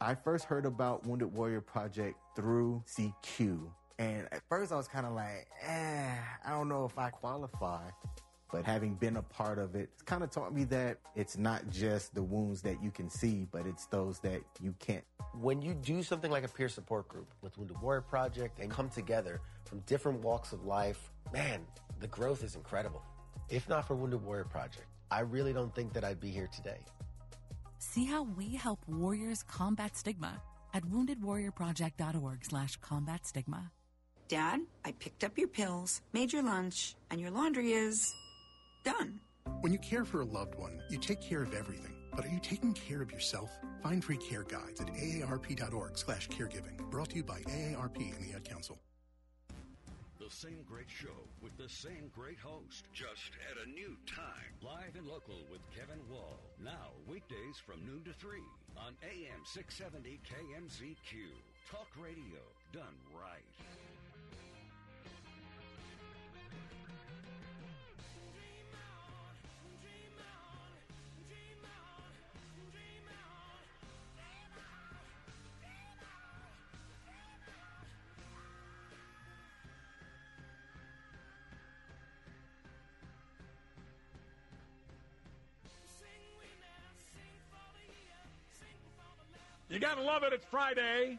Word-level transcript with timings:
I 0.00 0.14
first 0.14 0.44
heard 0.44 0.66
about 0.66 1.06
Wounded 1.06 1.32
Warrior 1.32 1.62
Project 1.62 2.18
through 2.34 2.82
CQ. 2.86 3.60
And 3.98 4.28
at 4.30 4.42
first 4.48 4.70
I 4.70 4.76
was 4.76 4.88
kind 4.88 5.06
of 5.06 5.12
like, 5.12 5.48
eh, 5.62 6.14
I 6.44 6.50
don't 6.50 6.68
know 6.68 6.84
if 6.84 6.98
I 6.98 7.08
qualify. 7.08 7.80
But 8.52 8.64
having 8.64 8.94
been 8.94 9.16
a 9.16 9.22
part 9.22 9.58
of 9.58 9.74
it, 9.74 9.88
it's 9.94 10.02
kind 10.02 10.22
of 10.22 10.30
taught 10.30 10.54
me 10.54 10.64
that 10.64 10.98
it's 11.14 11.38
not 11.38 11.68
just 11.70 12.14
the 12.14 12.22
wounds 12.22 12.60
that 12.62 12.82
you 12.82 12.90
can 12.90 13.08
see, 13.08 13.46
but 13.50 13.66
it's 13.66 13.86
those 13.86 14.18
that 14.20 14.42
you 14.60 14.74
can't. 14.78 15.02
When 15.40 15.62
you 15.62 15.74
do 15.74 16.02
something 16.02 16.30
like 16.30 16.44
a 16.44 16.48
peer 16.48 16.68
support 16.68 17.08
group 17.08 17.26
with 17.40 17.56
Wounded 17.58 17.80
Warrior 17.80 18.02
Project 18.02 18.60
and 18.60 18.70
come 18.70 18.88
together 18.88 19.40
from 19.64 19.80
different 19.80 20.20
walks 20.20 20.52
of 20.52 20.64
life, 20.64 21.10
man, 21.32 21.62
the 22.00 22.06
growth 22.08 22.44
is 22.44 22.54
incredible. 22.54 23.02
If 23.48 23.68
not 23.68 23.86
for 23.86 23.96
Wounded 23.96 24.22
Warrior 24.22 24.44
Project, 24.44 24.86
I 25.10 25.20
really 25.20 25.52
don't 25.52 25.74
think 25.74 25.92
that 25.94 26.04
I'd 26.04 26.20
be 26.20 26.30
here 26.30 26.48
today. 26.54 26.80
See 27.88 28.04
how 28.04 28.24
we 28.36 28.56
help 28.56 28.80
warriors 28.88 29.42
combat 29.44 29.96
stigma 29.96 30.42
at 30.74 30.82
woundedwarriorproject.org 30.84 32.44
slash 32.44 32.76
combat 32.82 33.24
stigma. 33.24 33.70
Dad, 34.28 34.60
I 34.84 34.92
picked 34.92 35.22
up 35.24 35.38
your 35.38 35.48
pills, 35.48 36.02
made 36.12 36.32
your 36.32 36.42
lunch, 36.42 36.96
and 37.10 37.20
your 37.20 37.30
laundry 37.30 37.72
is 37.72 38.12
done. 38.84 39.20
When 39.60 39.72
you 39.72 39.78
care 39.78 40.04
for 40.04 40.20
a 40.20 40.24
loved 40.24 40.56
one, 40.56 40.82
you 40.90 40.98
take 40.98 41.22
care 41.22 41.42
of 41.42 41.54
everything. 41.54 41.94
But 42.14 42.26
are 42.26 42.28
you 42.28 42.40
taking 42.40 42.74
care 42.74 43.00
of 43.00 43.12
yourself? 43.12 43.50
Find 43.82 44.04
free 44.04 44.18
care 44.18 44.42
guides 44.42 44.80
at 44.80 44.88
aarp.org 44.88 45.96
slash 45.96 46.28
caregiving. 46.28 46.90
Brought 46.90 47.10
to 47.10 47.16
you 47.16 47.24
by 47.24 47.40
AARP 47.42 47.98
and 47.98 48.28
the 48.28 48.34
Ad 48.34 48.44
Council. 48.44 48.78
The 50.18 50.28
same 50.28 50.64
great 50.68 50.90
show 50.90 51.28
with 51.40 51.56
the 51.56 51.68
same 51.68 52.10
great 52.12 52.40
host, 52.40 52.86
just 52.92 53.30
at 53.48 53.64
a 53.64 53.70
new 53.70 53.96
time. 54.06 54.52
Live 54.60 54.96
and 54.98 55.06
local 55.06 55.36
with 55.52 55.60
Kevin 55.70 56.00
Wall. 56.10 56.15
Weekdays 57.16 57.56
from 57.64 57.80
noon 57.86 58.04
to 58.04 58.12
3 58.12 58.40
on 58.76 58.92
AM 59.00 59.40
670 59.42 60.20
KMZQ. 60.28 61.32
Talk 61.72 61.88
radio 61.96 62.44
done 62.74 62.92
right. 63.16 63.85
You 89.76 89.80
gotta 89.80 90.00
love 90.00 90.22
it. 90.22 90.32
It's 90.32 90.46
Friday. 90.46 91.18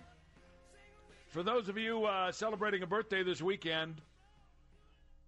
For 1.28 1.44
those 1.44 1.70
of 1.70 1.78
you 1.78 2.06
uh, 2.06 2.32
celebrating 2.32 2.82
a 2.82 2.88
birthday 2.88 3.22
this 3.22 3.40
weekend, 3.40 4.02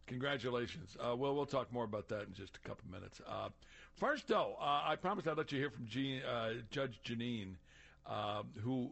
congratulations. 0.08 0.98
Uh, 1.00 1.16
well, 1.16 1.36
we'll 1.36 1.46
talk 1.46 1.72
more 1.72 1.84
about 1.84 2.08
that 2.08 2.24
in 2.24 2.34
just 2.34 2.58
a 2.58 2.68
couple 2.68 2.90
minutes. 2.92 3.22
Uh, 3.28 3.50
first, 3.94 4.28
though, 4.28 4.56
uh, 4.60 4.82
I 4.84 4.96
promised 4.96 5.28
I'd 5.28 5.38
let 5.38 5.52
you 5.52 5.60
hear 5.60 5.70
from 5.70 5.86
Jean, 5.86 6.24
uh, 6.24 6.54
Judge 6.72 7.02
Jeanine, 7.06 7.54
uh, 8.08 8.42
who, 8.64 8.90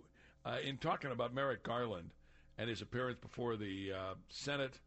in 0.64 0.78
talking 0.78 1.10
about 1.10 1.34
Merrick 1.34 1.64
Garland 1.64 2.12
and 2.60 2.70
his 2.70 2.84
appearance 2.84 3.18
before 3.18 3.56
the 3.56 3.92
Senate 4.30 4.78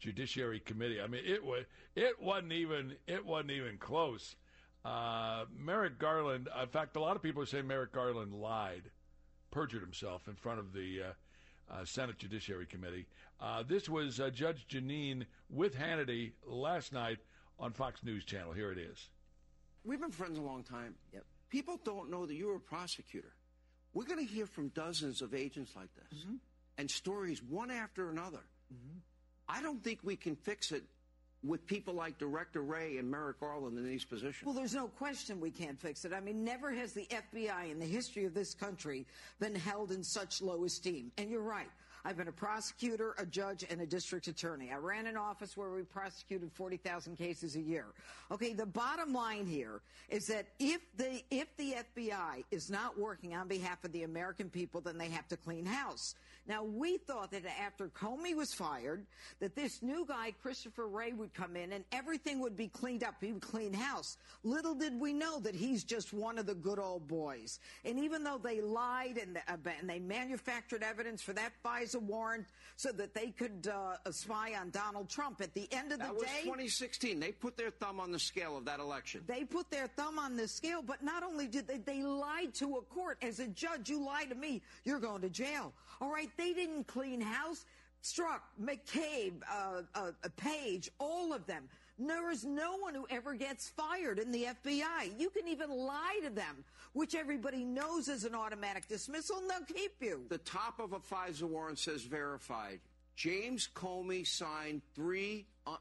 Judiciary 0.00 0.60
Committee, 0.60 1.00
I 1.00 1.06
mean, 1.06 1.22
it 1.24 1.42
was 1.42 1.64
it 1.96 2.20
wasn't 2.20 2.52
even 2.52 2.94
it 3.06 3.24
wasn't 3.24 3.52
even 3.52 3.78
close. 3.78 4.36
Uh, 4.84 5.46
Merrick 5.58 5.98
Garland, 5.98 6.48
in 6.60 6.68
fact, 6.68 6.96
a 6.96 7.00
lot 7.00 7.16
of 7.16 7.22
people 7.22 7.42
are 7.42 7.46
saying 7.46 7.66
Merrick 7.66 7.92
Garland 7.92 8.34
lied, 8.34 8.82
perjured 9.50 9.82
himself 9.82 10.28
in 10.28 10.34
front 10.34 10.58
of 10.58 10.72
the 10.72 11.02
uh, 11.02 11.74
uh, 11.74 11.84
Senate 11.84 12.18
Judiciary 12.18 12.66
Committee. 12.66 13.06
Uh, 13.40 13.62
this 13.66 13.88
was 13.88 14.20
uh, 14.20 14.30
Judge 14.30 14.66
Jeanine 14.68 15.24
with 15.50 15.76
Hannity 15.76 16.32
last 16.46 16.92
night 16.92 17.18
on 17.58 17.72
Fox 17.72 18.02
News 18.02 18.24
Channel. 18.24 18.52
Here 18.52 18.72
it 18.72 18.78
is. 18.78 19.08
We've 19.84 20.00
been 20.00 20.10
friends 20.10 20.38
a 20.38 20.42
long 20.42 20.64
time. 20.64 20.94
Yep. 21.12 21.24
People 21.50 21.78
don't 21.84 22.10
know 22.10 22.26
that 22.26 22.34
you 22.34 22.48
were 22.48 22.56
a 22.56 22.60
prosecutor. 22.60 23.32
We're 23.94 24.04
going 24.04 24.24
to 24.24 24.32
hear 24.32 24.46
from 24.46 24.68
dozens 24.68 25.22
of 25.22 25.34
agents 25.34 25.72
like 25.74 25.88
this 25.94 26.20
mm-hmm. 26.20 26.36
and 26.76 26.90
stories 26.90 27.42
one 27.42 27.70
after 27.70 28.10
another. 28.10 28.42
Mm-hmm. 28.72 28.98
I 29.48 29.62
don't 29.62 29.82
think 29.82 30.00
we 30.02 30.16
can 30.16 30.36
fix 30.36 30.72
it 30.72 30.84
with 31.44 31.66
people 31.66 31.94
like 31.94 32.18
Director 32.18 32.62
Wray 32.62 32.98
and 32.98 33.10
Merrick 33.10 33.40
Garland 33.40 33.78
in 33.78 33.84
these 33.84 34.04
positions? 34.04 34.44
Well, 34.44 34.54
there's 34.54 34.74
no 34.74 34.88
question 34.88 35.40
we 35.40 35.50
can't 35.50 35.80
fix 35.80 36.04
it. 36.04 36.12
I 36.12 36.20
mean, 36.20 36.44
never 36.44 36.72
has 36.72 36.92
the 36.92 37.06
FBI 37.06 37.70
in 37.70 37.78
the 37.78 37.86
history 37.86 38.24
of 38.24 38.34
this 38.34 38.54
country 38.54 39.06
been 39.38 39.54
held 39.54 39.92
in 39.92 40.02
such 40.02 40.42
low 40.42 40.64
esteem. 40.64 41.12
And 41.16 41.30
you're 41.30 41.42
right. 41.42 41.68
I've 42.04 42.16
been 42.16 42.28
a 42.28 42.32
prosecutor, 42.32 43.14
a 43.18 43.26
judge, 43.26 43.64
and 43.68 43.80
a 43.80 43.86
district 43.86 44.28
attorney. 44.28 44.70
I 44.72 44.76
ran 44.76 45.06
an 45.06 45.16
office 45.16 45.56
where 45.56 45.70
we 45.70 45.82
prosecuted 45.82 46.50
40,000 46.52 47.16
cases 47.16 47.56
a 47.56 47.60
year. 47.60 47.86
Okay, 48.30 48.52
the 48.52 48.66
bottom 48.66 49.12
line 49.12 49.46
here 49.46 49.80
is 50.08 50.26
that 50.28 50.46
if 50.58 50.80
the 50.96 51.22
if 51.30 51.54
the 51.56 51.76
FBI 51.96 52.44
is 52.50 52.70
not 52.70 52.98
working 52.98 53.34
on 53.34 53.48
behalf 53.48 53.84
of 53.84 53.92
the 53.92 54.04
American 54.04 54.48
people, 54.48 54.80
then 54.80 54.96
they 54.96 55.08
have 55.08 55.28
to 55.28 55.36
clean 55.36 55.66
house. 55.66 56.14
Now, 56.48 56.64
we 56.64 56.96
thought 56.96 57.30
that 57.32 57.42
after 57.62 57.88
Comey 57.88 58.34
was 58.34 58.54
fired, 58.54 59.04
that 59.38 59.54
this 59.54 59.82
new 59.82 60.06
guy, 60.06 60.32
Christopher 60.40 60.88
Wray, 60.88 61.12
would 61.12 61.34
come 61.34 61.56
in 61.56 61.72
and 61.72 61.84
everything 61.92 62.40
would 62.40 62.56
be 62.56 62.68
cleaned 62.68 63.04
up. 63.04 63.16
He 63.20 63.32
would 63.32 63.42
clean 63.42 63.74
house. 63.74 64.16
Little 64.44 64.74
did 64.74 64.98
we 64.98 65.12
know 65.12 65.40
that 65.40 65.54
he's 65.54 65.84
just 65.84 66.14
one 66.14 66.38
of 66.38 66.46
the 66.46 66.54
good 66.54 66.78
old 66.78 67.06
boys. 67.06 67.60
And 67.84 67.98
even 67.98 68.24
though 68.24 68.40
they 68.42 68.62
lied 68.62 69.18
and, 69.18 69.36
uh, 69.46 69.56
and 69.78 69.90
they 69.90 69.98
manufactured 69.98 70.82
evidence 70.82 71.20
for 71.20 71.34
that 71.34 71.52
FISA 71.62 72.00
warrant 72.00 72.46
so 72.76 72.92
that 72.92 73.12
they 73.12 73.30
could 73.30 73.70
uh, 73.70 74.10
spy 74.10 74.54
on 74.58 74.70
Donald 74.70 75.10
Trump, 75.10 75.42
at 75.42 75.52
the 75.52 75.68
end 75.70 75.92
of 75.92 75.98
the 75.98 76.06
that 76.06 76.18
day, 76.18 76.44
was 76.44 76.44
2016. 76.44 77.20
They 77.20 77.32
put 77.32 77.58
their 77.58 77.70
thumb 77.70 78.00
on 78.00 78.10
the 78.10 78.18
scale 78.18 78.56
of 78.56 78.64
that 78.64 78.80
election. 78.80 79.22
They 79.26 79.44
put 79.44 79.70
their 79.70 79.88
thumb 79.88 80.18
on 80.18 80.36
the 80.36 80.48
scale, 80.48 80.80
but 80.80 81.02
not 81.02 81.22
only 81.22 81.46
did 81.46 81.68
they, 81.68 81.76
they 81.76 82.02
lied 82.02 82.54
to 82.54 82.76
a 82.76 82.82
court. 82.82 83.18
As 83.20 83.38
a 83.38 83.48
judge, 83.48 83.90
you 83.90 84.02
lie 84.02 84.24
to 84.24 84.34
me, 84.34 84.62
you're 84.84 85.00
going 85.00 85.20
to 85.20 85.28
jail. 85.28 85.74
All 86.00 86.10
right, 86.10 86.30
they 86.38 86.54
didn't 86.54 86.86
clean 86.86 87.20
house. 87.20 87.66
Strzok, 88.02 88.40
McCabe, 88.62 89.42
uh, 89.52 89.82
uh, 89.94 90.12
Page, 90.36 90.90
all 90.98 91.32
of 91.32 91.46
them. 91.46 91.64
There 91.98 92.30
is 92.30 92.44
no 92.44 92.76
one 92.76 92.94
who 92.94 93.06
ever 93.10 93.34
gets 93.34 93.68
fired 93.70 94.20
in 94.20 94.30
the 94.30 94.46
FBI. 94.64 95.18
You 95.18 95.30
can 95.30 95.48
even 95.48 95.68
lie 95.68 96.20
to 96.22 96.30
them, 96.30 96.64
which 96.92 97.16
everybody 97.16 97.64
knows 97.64 98.08
is 98.08 98.24
an 98.24 98.36
automatic 98.36 98.86
dismissal, 98.86 99.38
and 99.38 99.50
they'll 99.50 99.76
keep 99.76 99.94
you. 100.00 100.24
The 100.28 100.38
top 100.38 100.78
of 100.78 100.92
a 100.92 101.00
FISA 101.00 101.42
warrant 101.42 101.80
says 101.80 102.04
verified. 102.04 102.78
James 103.16 103.68
Comey 103.74 104.24
signed 104.24 104.80
three, 104.94 105.44
uh, 105.66 105.76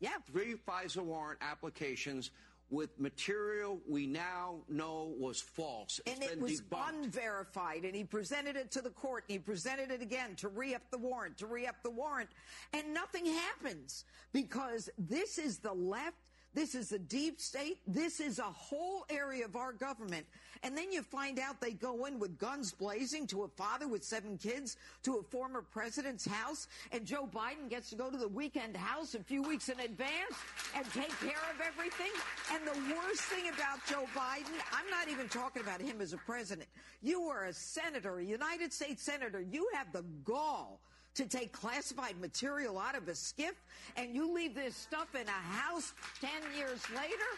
yeah. 0.00 0.10
three 0.30 0.56
FISA 0.68 1.02
warrant 1.02 1.38
applications 1.40 2.30
with 2.72 2.98
material 2.98 3.78
we 3.86 4.06
now 4.06 4.56
know 4.68 5.14
was 5.18 5.40
false. 5.40 6.00
It's 6.06 6.14
and 6.14 6.24
it 6.24 6.40
was 6.40 6.62
debunked. 6.62 7.04
unverified. 7.04 7.84
And 7.84 7.94
he 7.94 8.02
presented 8.02 8.56
it 8.56 8.70
to 8.72 8.80
the 8.80 8.90
court. 8.90 9.24
And 9.28 9.34
he 9.34 9.38
presented 9.38 9.90
it 9.90 10.00
again 10.00 10.34
to 10.36 10.48
re 10.48 10.74
up 10.74 10.82
the 10.90 10.98
warrant, 10.98 11.36
to 11.38 11.46
re 11.46 11.66
up 11.66 11.76
the 11.82 11.90
warrant. 11.90 12.30
And 12.72 12.94
nothing 12.94 13.26
happens 13.26 14.06
because 14.32 14.88
this 14.98 15.38
is 15.38 15.58
the 15.58 15.72
left 15.72 16.16
this 16.54 16.74
is 16.74 16.92
a 16.92 16.98
deep 16.98 17.40
state. 17.40 17.78
This 17.86 18.20
is 18.20 18.38
a 18.38 18.42
whole 18.42 19.06
area 19.08 19.44
of 19.44 19.56
our 19.56 19.72
government. 19.72 20.26
And 20.62 20.76
then 20.76 20.92
you 20.92 21.02
find 21.02 21.38
out 21.38 21.60
they 21.60 21.72
go 21.72 22.04
in 22.04 22.18
with 22.18 22.38
guns 22.38 22.72
blazing 22.72 23.26
to 23.28 23.42
a 23.44 23.48
father 23.48 23.88
with 23.88 24.04
seven 24.04 24.38
kids, 24.38 24.76
to 25.02 25.16
a 25.16 25.22
former 25.22 25.62
president's 25.62 26.24
house, 26.24 26.68
and 26.92 27.04
Joe 27.04 27.28
Biden 27.32 27.68
gets 27.68 27.90
to 27.90 27.96
go 27.96 28.10
to 28.10 28.16
the 28.16 28.28
weekend 28.28 28.76
house 28.76 29.14
a 29.14 29.20
few 29.20 29.42
weeks 29.42 29.70
in 29.70 29.80
advance 29.80 30.36
and 30.76 30.84
take 30.92 31.18
care 31.20 31.42
of 31.52 31.60
everything. 31.66 32.12
And 32.52 32.64
the 32.66 32.94
worst 32.94 33.22
thing 33.22 33.48
about 33.48 33.84
Joe 33.88 34.04
Biden, 34.14 34.54
I'm 34.72 34.88
not 34.90 35.08
even 35.10 35.28
talking 35.28 35.62
about 35.62 35.80
him 35.80 36.00
as 36.00 36.12
a 36.12 36.18
president. 36.18 36.68
You 37.02 37.22
are 37.22 37.46
a 37.46 37.52
senator, 37.52 38.18
a 38.18 38.24
United 38.24 38.72
States 38.72 39.02
senator. 39.02 39.40
You 39.40 39.68
have 39.74 39.90
the 39.92 40.04
gall 40.22 40.80
to 41.14 41.26
take 41.26 41.52
classified 41.52 42.18
material 42.20 42.78
out 42.78 42.96
of 42.96 43.08
a 43.08 43.12
SCIF 43.12 43.54
and 43.96 44.14
you 44.14 44.32
leave 44.32 44.54
this 44.54 44.76
stuff 44.76 45.14
in 45.14 45.26
a 45.28 45.30
house 45.30 45.92
10 46.20 46.30
years 46.56 46.80
later? 46.90 47.30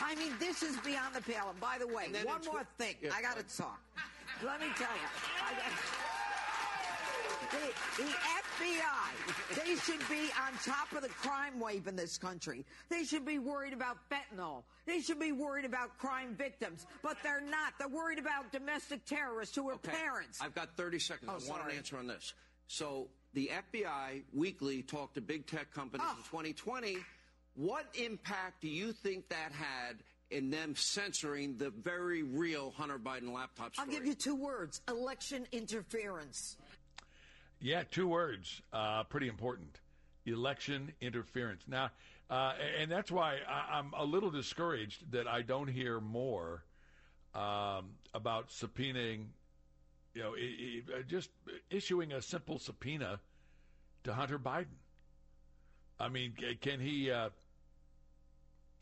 I 0.00 0.14
mean, 0.14 0.32
this 0.38 0.62
is 0.62 0.76
beyond 0.78 1.14
the 1.14 1.22
pale. 1.22 1.48
And 1.50 1.60
by 1.60 1.76
the 1.78 1.86
way, 1.86 2.08
one 2.24 2.40
more 2.44 2.66
thing. 2.78 2.96
Yeah, 3.00 3.10
I 3.16 3.22
got 3.22 3.36
to 3.36 3.56
talk. 3.56 3.80
Let 4.44 4.60
me 4.60 4.66
tell 4.76 4.88
you. 4.88 5.58
The, 7.52 8.02
the, 8.02 8.08
FBI, 8.08 9.56
they 9.62 9.74
should 9.74 10.00
be 10.08 10.30
on 10.40 10.54
top 10.64 10.90
of 10.92 11.02
the 11.02 11.10
crime 11.10 11.60
wave 11.60 11.86
in 11.86 11.96
this 11.96 12.16
country. 12.16 12.64
They 12.88 13.04
should 13.04 13.26
be 13.26 13.38
worried 13.38 13.74
about 13.74 13.98
fentanyl. 14.10 14.62
They 14.86 15.00
should 15.00 15.20
be 15.20 15.32
worried 15.32 15.66
about 15.66 15.98
crime 15.98 16.34
victims. 16.34 16.86
But 17.02 17.18
they're 17.22 17.42
not. 17.42 17.74
They're 17.78 17.88
worried 17.88 18.18
about 18.18 18.52
domestic 18.52 19.04
terrorists 19.04 19.54
who 19.54 19.68
are 19.68 19.74
okay. 19.74 19.92
parents. 19.92 20.38
I've 20.40 20.54
got 20.54 20.74
30 20.78 20.98
seconds. 20.98 21.30
Oh, 21.30 21.36
I 21.36 21.38
sorry. 21.40 21.60
want 21.60 21.72
an 21.72 21.76
answer 21.76 21.98
on 21.98 22.06
this. 22.06 22.32
So 22.68 23.08
the 23.34 23.50
FBI 23.72 24.22
weekly 24.32 24.82
talked 24.82 25.14
to 25.14 25.20
big 25.20 25.46
tech 25.46 25.72
companies 25.72 26.06
oh. 26.08 26.16
in 26.16 26.24
2020. 26.24 26.98
What 27.54 27.86
impact 27.94 28.62
do 28.62 28.68
you 28.68 28.92
think 28.92 29.28
that 29.28 29.52
had 29.52 29.98
in 30.32 30.50
them 30.50 30.74
censoring 30.74 31.56
the 31.58 31.70
very 31.70 32.22
real 32.22 32.72
Hunter 32.76 32.98
Biden 32.98 33.32
laptop 33.32 33.74
story. 33.74 33.86
I'll 33.86 33.94
give 33.94 34.06
you 34.06 34.14
two 34.14 34.34
words 34.34 34.80
election 34.88 35.46
interference. 35.52 36.56
Yeah, 37.60 37.82
two 37.88 38.08
words. 38.08 38.60
Uh, 38.72 39.04
pretty 39.04 39.28
important. 39.28 39.80
Election 40.26 40.92
interference. 41.00 41.62
Now, 41.68 41.90
uh, 42.30 42.54
and 42.80 42.90
that's 42.90 43.10
why 43.10 43.36
I, 43.46 43.78
am 43.78 43.92
a 43.96 44.04
little 44.04 44.30
discouraged 44.30 45.12
that 45.12 45.28
I 45.28 45.42
don't 45.42 45.68
hear 45.68 46.00
more 46.00 46.64
um, 47.34 47.90
about 48.14 48.48
subpoenaing, 48.48 49.26
you 50.14 50.22
know, 50.22 50.34
I, 50.34 50.98
I, 50.98 51.02
just 51.02 51.30
issuing 51.70 52.12
a 52.12 52.22
simple 52.22 52.58
subpoena 52.58 53.20
to 54.04 54.14
Hunter 54.14 54.38
Biden. 54.38 54.78
I 55.98 56.08
mean, 56.08 56.34
can 56.60 56.80
he, 56.80 57.10
uh, 57.10 57.30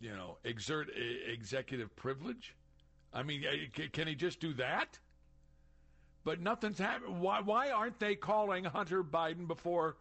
you 0.00 0.10
know, 0.10 0.38
exert 0.44 0.88
executive 1.30 1.94
privilege? 1.96 2.54
I 3.12 3.22
mean, 3.22 3.44
uh, 3.44 3.82
can 3.92 4.06
he 4.06 4.14
just 4.14 4.40
do 4.40 4.54
that? 4.54 4.98
But 6.24 6.40
nothing's 6.40 6.78
happened. 6.78 7.20
Why, 7.20 7.40
why 7.40 7.70
aren't 7.70 7.98
they 7.98 8.14
calling 8.14 8.64
Hunter 8.64 9.02
Biden 9.02 9.46
before 9.46 9.96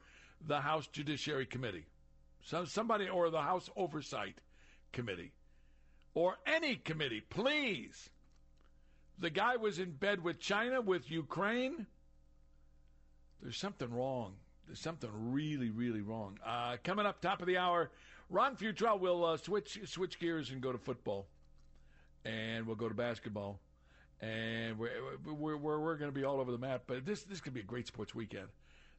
the 0.47 0.59
House 0.59 0.87
Judiciary 0.87 1.45
Committee? 1.45 1.85
So 2.43 2.65
somebody 2.65 3.07
or 3.09 3.29
the 3.29 3.41
House 3.41 3.69
Oversight 3.75 4.35
Committee 4.91 5.31
or 6.13 6.37
any 6.45 6.75
committee, 6.75 7.21
please. 7.21 8.09
The 9.19 9.29
guy 9.29 9.57
was 9.57 9.79
in 9.79 9.91
bed 9.91 10.23
with 10.23 10.39
China, 10.39 10.79
with 10.81 11.11
Ukraine. 11.11 11.87
There's 13.41 13.57
something 13.57 13.91
wrong. 13.93 14.35
There's 14.65 14.79
something 14.79 15.09
really, 15.13 15.69
really 15.71 16.01
wrong. 16.01 16.37
Uh, 16.45 16.77
coming 16.83 17.05
up, 17.05 17.21
top 17.21 17.41
of 17.41 17.47
the 17.47 17.57
hour, 17.57 17.91
Ron 18.29 18.55
Futrell 18.55 18.99
will 18.99 19.25
uh, 19.25 19.37
switch 19.37 19.79
switch 19.85 20.19
gears 20.19 20.51
and 20.51 20.61
go 20.61 20.71
to 20.71 20.77
football, 20.77 21.27
and 22.23 22.65
we'll 22.67 22.75
go 22.75 22.87
to 22.87 22.95
basketball, 22.95 23.59
and 24.21 24.77
we're 24.77 24.91
we're, 25.25 25.57
we're, 25.57 25.79
we're 25.79 25.95
going 25.97 26.11
to 26.11 26.15
be 26.17 26.23
all 26.23 26.39
over 26.39 26.51
the 26.51 26.57
map. 26.57 26.83
But 26.85 27.05
this 27.05 27.23
this 27.23 27.41
could 27.41 27.53
be 27.53 27.61
a 27.61 27.63
great 27.63 27.87
sports 27.87 28.13
weekend, 28.13 28.47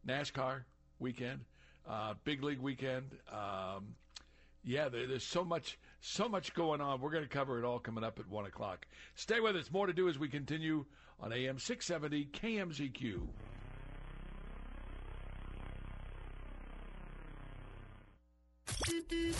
NASCAR 0.06 0.64
weekend, 0.98 1.40
uh, 1.88 2.14
big 2.24 2.42
league 2.42 2.60
weekend. 2.60 3.04
Um, 3.32 3.94
yeah, 4.64 4.88
there, 4.88 5.06
there's 5.06 5.24
so 5.24 5.44
much 5.44 5.78
so 6.00 6.28
much 6.28 6.54
going 6.54 6.80
on. 6.80 7.00
We're 7.00 7.10
going 7.10 7.24
to 7.24 7.28
cover 7.28 7.58
it 7.58 7.64
all 7.64 7.78
coming 7.78 8.04
up 8.04 8.18
at 8.18 8.28
one 8.28 8.46
o'clock. 8.46 8.86
Stay 9.14 9.40
with 9.40 9.56
us. 9.56 9.70
More 9.70 9.86
to 9.86 9.92
do 9.92 10.08
as 10.08 10.18
we 10.18 10.28
continue 10.28 10.84
on 11.20 11.32
AM 11.32 11.58
670 11.58 12.28
KMZQ. 12.32 13.20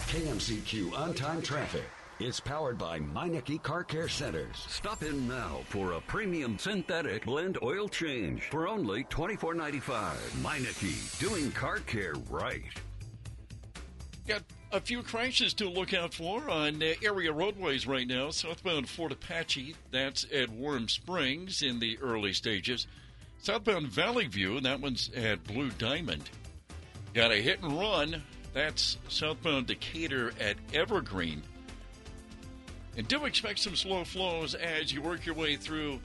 KMZQ 0.09 0.99
on 0.99 1.15
time 1.15 1.41
traffic. 1.41 1.85
is 2.19 2.39
powered 2.39 2.77
by 2.77 3.01
Meineke 3.01 3.63
Car 3.63 3.83
Care 3.83 4.09
Centers. 4.09 4.67
Stop 4.69 5.03
in 5.03 5.27
now 5.27 5.61
for 5.69 5.93
a 5.93 6.01
premium 6.03 6.59
synthetic 6.59 7.25
blend 7.25 7.57
oil 7.63 7.89
change 7.89 8.43
for 8.51 8.69
only 8.69 9.05
$24.95. 9.05 10.15
Meineke, 10.43 11.19
doing 11.19 11.51
car 11.53 11.79
care 11.79 12.15
right. 12.29 12.63
Got 14.27 14.43
a 14.73 14.81
few 14.81 15.03
crashes 15.03 15.53
to 15.55 15.69
look 15.69 15.93
out 15.93 16.15
for 16.15 16.49
on 16.49 16.83
uh, 16.83 16.93
area 17.03 17.33
roadways 17.33 17.87
right 17.87 18.07
now. 18.07 18.31
Southbound 18.31 18.89
Fort 18.89 19.13
Apache, 19.13 19.75
that's 19.91 20.27
at 20.33 20.49
Warm 20.51 20.89
Springs 20.89 21.63
in 21.63 21.79
the 21.81 21.99
early 22.01 22.33
stages. 22.33 22.87
Southbound 23.43 23.89
Valley 23.89 24.27
View, 24.27 24.61
that 24.61 24.81
one's 24.81 25.11
at 25.17 25.45
Blue 25.45 25.71
Diamond. 25.71 26.31
Got 27.15 27.33
a 27.33 27.37
hit 27.37 27.63
and 27.63 27.79
run 27.79 28.23
that's 28.53 28.99
southbound 29.09 29.67
Decatur 29.67 30.33
at 30.41 30.57
Evergreen. 30.75 31.43
And 32.97 33.07
do 33.07 33.25
expect 33.25 33.61
some 33.61 33.77
slow 33.77 34.05
flows 34.05 34.55
as 34.55 34.93
you 34.93 35.01
work 35.01 35.25
your 35.25 35.37
way 35.37 35.57
through 35.57 36.01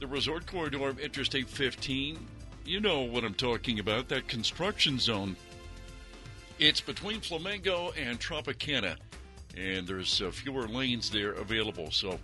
the 0.00 0.06
resort 0.06 0.46
corridor 0.46 0.88
of 0.88 0.98
Interstate 0.98 1.48
15. 1.48 2.18
You 2.64 2.80
know 2.80 3.02
what 3.02 3.24
I'm 3.24 3.34
talking 3.34 3.78
about, 3.78 4.08
that 4.08 4.28
construction 4.28 4.98
zone. 4.98 5.36
It's 6.60 6.82
between 6.82 7.22
Flamingo 7.22 7.90
and 7.92 8.20
Tropicana, 8.20 8.96
and 9.56 9.88
there's 9.88 10.20
uh, 10.20 10.30
fewer 10.30 10.68
lanes 10.68 11.08
there 11.08 11.32
available. 11.32 11.90
So 11.90 12.20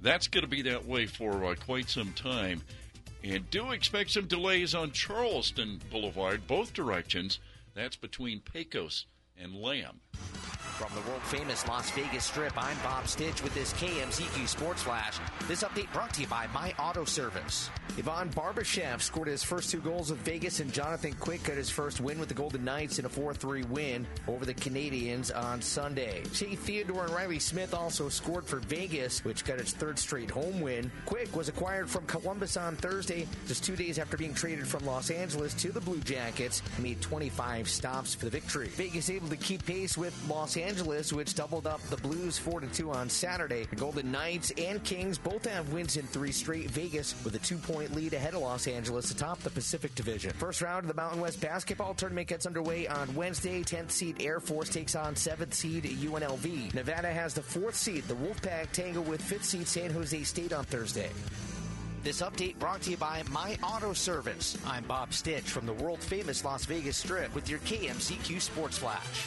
that's 0.00 0.28
going 0.28 0.42
to 0.42 0.48
be 0.48 0.62
that 0.62 0.86
way 0.86 1.06
for 1.06 1.44
uh, 1.44 1.56
quite 1.56 1.90
some 1.90 2.12
time. 2.12 2.62
And 3.24 3.50
do 3.50 3.72
expect 3.72 4.10
some 4.12 4.26
delays 4.28 4.76
on 4.76 4.92
Charleston 4.92 5.80
Boulevard, 5.90 6.46
both 6.46 6.72
directions. 6.72 7.40
That's 7.74 7.96
between 7.96 8.40
Pecos 8.40 9.06
and 9.36 9.52
Lamb. 9.52 9.98
From 10.78 10.88
the 10.94 11.06
world 11.10 11.22
famous 11.24 11.68
Las 11.68 11.90
Vegas 11.90 12.24
Strip, 12.24 12.54
I'm 12.56 12.78
Bob 12.82 13.06
Stitch 13.06 13.42
with 13.42 13.54
this 13.54 13.74
KMZQ 13.74 14.48
Sports 14.48 14.82
Flash. 14.82 15.18
This 15.46 15.62
update 15.62 15.92
brought 15.92 16.14
to 16.14 16.22
you 16.22 16.26
by 16.26 16.46
My 16.54 16.72
Auto 16.78 17.04
Service. 17.04 17.68
Ivan 17.98 18.30
Barbashev 18.30 19.02
scored 19.02 19.28
his 19.28 19.44
first 19.44 19.70
two 19.70 19.80
goals 19.80 20.10
with 20.10 20.20
Vegas, 20.20 20.60
and 20.60 20.72
Jonathan 20.72 21.12
Quick 21.20 21.42
got 21.44 21.56
his 21.56 21.68
first 21.68 22.00
win 22.00 22.18
with 22.18 22.28
the 22.30 22.34
Golden 22.34 22.64
Knights 22.64 22.98
in 22.98 23.04
a 23.04 23.08
4 23.08 23.34
3 23.34 23.64
win 23.64 24.06
over 24.26 24.46
the 24.46 24.54
Canadiens 24.54 25.30
on 25.36 25.60
Sunday. 25.60 26.22
Shea 26.32 26.54
Theodore 26.54 27.04
and 27.04 27.14
Reilly 27.14 27.38
Smith 27.38 27.74
also 27.74 28.08
scored 28.08 28.46
for 28.46 28.56
Vegas, 28.60 29.22
which 29.26 29.44
got 29.44 29.58
its 29.58 29.72
third 29.72 29.98
straight 29.98 30.30
home 30.30 30.62
win. 30.62 30.90
Quick 31.04 31.36
was 31.36 31.50
acquired 31.50 31.90
from 31.90 32.06
Columbus 32.06 32.56
on 32.56 32.76
Thursday, 32.76 33.28
just 33.46 33.62
two 33.62 33.76
days 33.76 33.98
after 33.98 34.16
being 34.16 34.32
traded 34.32 34.66
from 34.66 34.86
Los 34.86 35.10
Angeles 35.10 35.52
to 35.54 35.70
the 35.70 35.80
Blue 35.80 36.00
Jackets. 36.00 36.62
Made 36.78 37.00
25 37.02 37.68
stops 37.68 38.14
for 38.14 38.24
the 38.24 38.30
victory. 38.30 38.68
Vegas 38.68 39.10
able 39.10 39.28
to 39.28 39.36
keep 39.36 39.66
pace 39.66 39.98
with 39.98 40.16
Los 40.30 40.56
Angeles, 40.56 40.61
which 41.12 41.34
doubled 41.34 41.66
up 41.66 41.82
the 41.90 41.96
Blues 41.96 42.38
4 42.38 42.60
2 42.60 42.92
on 42.92 43.08
Saturday. 43.08 43.66
The 43.68 43.76
Golden 43.76 44.12
Knights 44.12 44.52
and 44.56 44.82
Kings 44.84 45.18
both 45.18 45.44
have 45.46 45.72
wins 45.72 45.96
in 45.96 46.06
three 46.06 46.30
straight. 46.30 46.70
Vegas 46.70 47.16
with 47.24 47.34
a 47.34 47.40
two 47.40 47.58
point 47.58 47.94
lead 47.96 48.14
ahead 48.14 48.34
of 48.34 48.42
Los 48.42 48.68
Angeles 48.68 49.10
atop 49.10 49.40
the 49.40 49.50
Pacific 49.50 49.92
Division. 49.96 50.30
First 50.32 50.62
round 50.62 50.84
of 50.84 50.88
the 50.88 50.94
Mountain 50.94 51.20
West 51.20 51.40
basketball 51.40 51.94
tournament 51.94 52.28
gets 52.28 52.46
underway 52.46 52.86
on 52.86 53.12
Wednesday. 53.14 53.62
10th 53.62 53.90
seed 53.90 54.22
Air 54.22 54.38
Force 54.38 54.68
takes 54.68 54.94
on 54.94 55.14
7th 55.14 55.52
seed 55.52 55.84
UNLV. 55.84 56.74
Nevada 56.74 57.12
has 57.12 57.34
the 57.34 57.40
4th 57.40 57.74
seed. 57.74 58.04
The 58.04 58.14
Wolfpack 58.14 58.70
tangle 58.70 59.02
with 59.02 59.20
5th 59.20 59.44
seed 59.44 59.66
San 59.66 59.90
Jose 59.90 60.22
State 60.22 60.52
on 60.52 60.64
Thursday. 60.64 61.10
This 62.04 62.22
update 62.22 62.58
brought 62.58 62.82
to 62.82 62.90
you 62.90 62.96
by 62.96 63.22
My 63.30 63.56
Auto 63.64 63.92
Service. 63.92 64.56
I'm 64.64 64.84
Bob 64.84 65.12
Stitch 65.12 65.50
from 65.50 65.66
the 65.66 65.72
world 65.72 65.98
famous 66.00 66.44
Las 66.44 66.64
Vegas 66.66 66.96
Strip 66.96 67.34
with 67.34 67.48
your 67.48 67.58
KMZQ 67.60 68.40
Sports 68.40 68.78
Flash. 68.78 69.26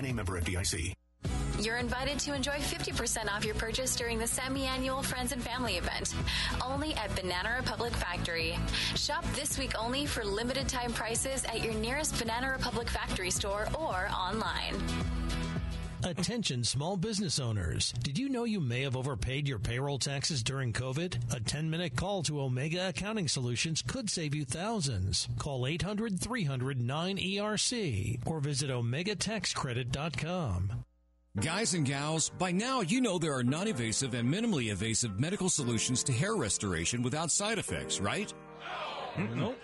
and 0.05 0.11
a 0.11 0.13
member. 0.13 0.41
You're 1.59 1.77
invited 1.77 2.17
to 2.19 2.33
enjoy 2.33 2.53
50% 2.53 3.27
off 3.29 3.45
your 3.45 3.53
purchase 3.55 3.95
during 3.95 4.17
the 4.17 4.25
semi-annual 4.25 5.03
Friends 5.03 5.31
and 5.31 5.43
Family 5.43 5.75
event, 5.75 6.15
only 6.65 6.95
at 6.95 7.15
Banana 7.15 7.55
Republic 7.57 7.93
Factory. 7.93 8.57
Shop 8.95 9.23
this 9.35 9.59
week 9.59 9.73
only 9.79 10.07
for 10.07 10.25
limited 10.25 10.67
time 10.67 10.91
prices 10.91 11.43
at 11.45 11.63
your 11.63 11.73
nearest 11.75 12.17
Banana 12.17 12.51
Republic 12.51 12.89
Factory 12.89 13.29
store 13.29 13.67
or 13.77 14.09
online. 14.11 14.81
Attention 16.03 16.63
small 16.63 16.97
business 16.97 17.39
owners. 17.39 17.93
Did 18.01 18.17
you 18.17 18.27
know 18.27 18.43
you 18.43 18.59
may 18.59 18.81
have 18.81 18.97
overpaid 18.97 19.47
your 19.47 19.59
payroll 19.59 19.99
taxes 19.99 20.41
during 20.41 20.73
COVID? 20.73 21.35
A 21.35 21.39
10 21.39 21.69
minute 21.69 21.95
call 21.95 22.23
to 22.23 22.41
Omega 22.41 22.89
Accounting 22.89 23.27
Solutions 23.27 23.83
could 23.83 24.09
save 24.09 24.33
you 24.33 24.43
thousands. 24.43 25.27
Call 25.37 25.67
800 25.67 26.19
300 26.19 26.79
9ERC 26.79 28.19
or 28.25 28.39
visit 28.39 28.71
OmegaTaxCredit.com. 28.71 30.71
Guys 31.39 31.73
and 31.75 31.85
gals, 31.85 32.29
by 32.29 32.51
now 32.51 32.81
you 32.81 32.99
know 32.99 33.17
there 33.17 33.33
are 33.33 33.43
non 33.43 33.67
invasive 33.67 34.13
and 34.15 34.27
minimally 34.27 34.71
invasive 34.71 35.19
medical 35.19 35.49
solutions 35.49 36.03
to 36.03 36.11
hair 36.11 36.35
restoration 36.35 37.03
without 37.03 37.31
side 37.31 37.59
effects, 37.59 38.01
right? 38.01 38.33
Nope. 39.35 39.57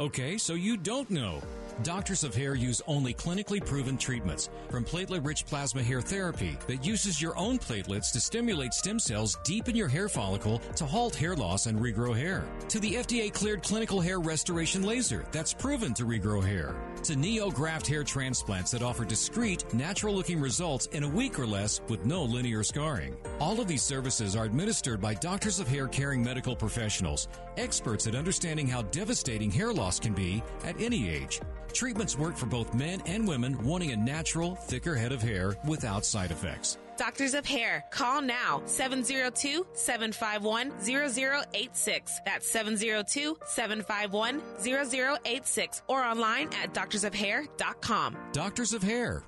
Okay, 0.00 0.38
so 0.38 0.54
you 0.54 0.76
don't 0.76 1.08
know. 1.10 1.40
Doctors 1.82 2.22
of 2.22 2.34
hair 2.34 2.54
use 2.54 2.80
only 2.86 3.12
clinically 3.14 3.64
proven 3.64 3.96
treatments, 3.96 4.50
from 4.70 4.84
platelet 4.84 5.24
rich 5.26 5.46
plasma 5.46 5.82
hair 5.82 6.00
therapy 6.00 6.56
that 6.66 6.84
uses 6.84 7.20
your 7.20 7.36
own 7.36 7.58
platelets 7.58 8.12
to 8.12 8.20
stimulate 8.20 8.72
stem 8.74 9.00
cells 9.00 9.36
deep 9.42 9.68
in 9.68 9.74
your 9.74 9.88
hair 9.88 10.08
follicle 10.08 10.58
to 10.76 10.84
halt 10.84 11.14
hair 11.14 11.34
loss 11.34 11.66
and 11.66 11.78
regrow 11.78 12.16
hair, 12.16 12.44
to 12.68 12.78
the 12.78 12.94
FDA 12.94 13.32
cleared 13.32 13.62
clinical 13.62 14.00
hair 14.00 14.20
restoration 14.20 14.82
laser 14.82 15.24
that's 15.32 15.54
proven 15.54 15.94
to 15.94 16.04
regrow 16.04 16.44
hair. 16.44 16.76
to 17.02 17.14
NeoGraft 17.14 17.86
hair 17.86 18.04
transplants 18.04 18.70
that 18.70 18.82
offer 18.82 19.04
discreet, 19.04 19.64
natural 19.74 20.14
looking 20.14 20.40
results 20.40 20.86
in 20.92 21.02
a 21.02 21.08
week 21.08 21.38
or 21.38 21.46
less 21.46 21.80
with 21.88 22.06
no 22.06 22.22
linear 22.22 22.62
scarring. 22.62 23.16
All 23.40 23.60
of 23.60 23.66
these 23.66 23.82
services 23.82 24.36
are 24.36 24.44
administered 24.44 25.00
by 25.00 25.14
doctors 25.14 25.58
of 25.58 25.66
hair 25.66 25.88
caring 25.88 26.22
medical 26.22 26.54
professionals, 26.54 27.26
experts 27.56 28.06
at 28.06 28.14
understanding 28.14 28.68
how 28.68 28.82
devastating 28.82 29.50
hair 29.50 29.72
loss 29.72 29.98
can 29.98 30.12
be 30.12 30.42
at 30.64 30.80
any 30.80 31.10
age. 31.10 31.40
Treatments 31.72 32.18
work 32.18 32.36
for 32.36 32.46
both 32.46 32.74
men 32.74 33.02
and 33.06 33.26
women 33.26 33.62
wanting 33.64 33.92
a 33.92 33.96
natural, 33.96 34.54
thicker 34.54 34.94
head 34.94 35.12
of 35.12 35.22
hair 35.22 35.56
without 35.66 36.04
side 36.04 36.30
effects. 36.30 36.78
Doctors 36.96 37.34
of 37.34 37.46
Hair. 37.46 37.84
Call 37.90 38.22
now 38.22 38.62
702 38.66 39.66
751 39.72 40.72
0086. 40.80 42.20
That's 42.24 42.48
702 42.48 43.38
751 43.46 44.42
0086 44.60 45.82
or 45.88 46.04
online 46.04 46.48
at 46.62 46.72
doctorsofhair.com. 46.74 48.16
Doctors 48.32 48.72
of 48.74 48.82
Hair. 48.82 49.24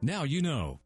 Now 0.00 0.22
you 0.24 0.42
know. 0.42 0.80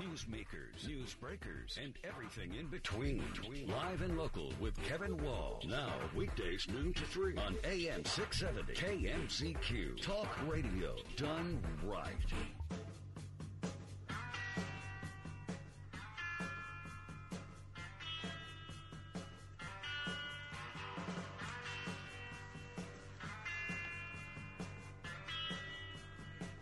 Newsmakers, 0.00 0.86
newsbreakers, 0.86 1.82
and 1.82 1.94
everything 2.04 2.54
in 2.54 2.66
between. 2.66 3.22
Live 3.68 4.02
and 4.02 4.16
local 4.16 4.52
with 4.60 4.80
Kevin 4.84 5.16
Wall. 5.22 5.60
Now, 5.68 5.92
weekdays 6.14 6.66
noon 6.68 6.92
to 6.94 7.02
3 7.02 7.36
on 7.36 7.56
AM 7.64 8.04
670 8.04 8.74
KMZQ. 8.74 10.02
Talk 10.02 10.28
radio 10.48 10.96
done 11.16 11.60
right. 11.84 12.12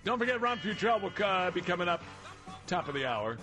Don't 0.05 0.19
forget, 0.19 0.41
Ron 0.41 0.59
Futrell 0.59 1.01
will 1.01 1.13
uh, 1.25 1.51
be 1.51 1.61
coming 1.61 1.87
up 1.87 2.03
top 2.71 2.87
of 2.87 2.95
the 2.95 3.05
hour. 3.05 3.37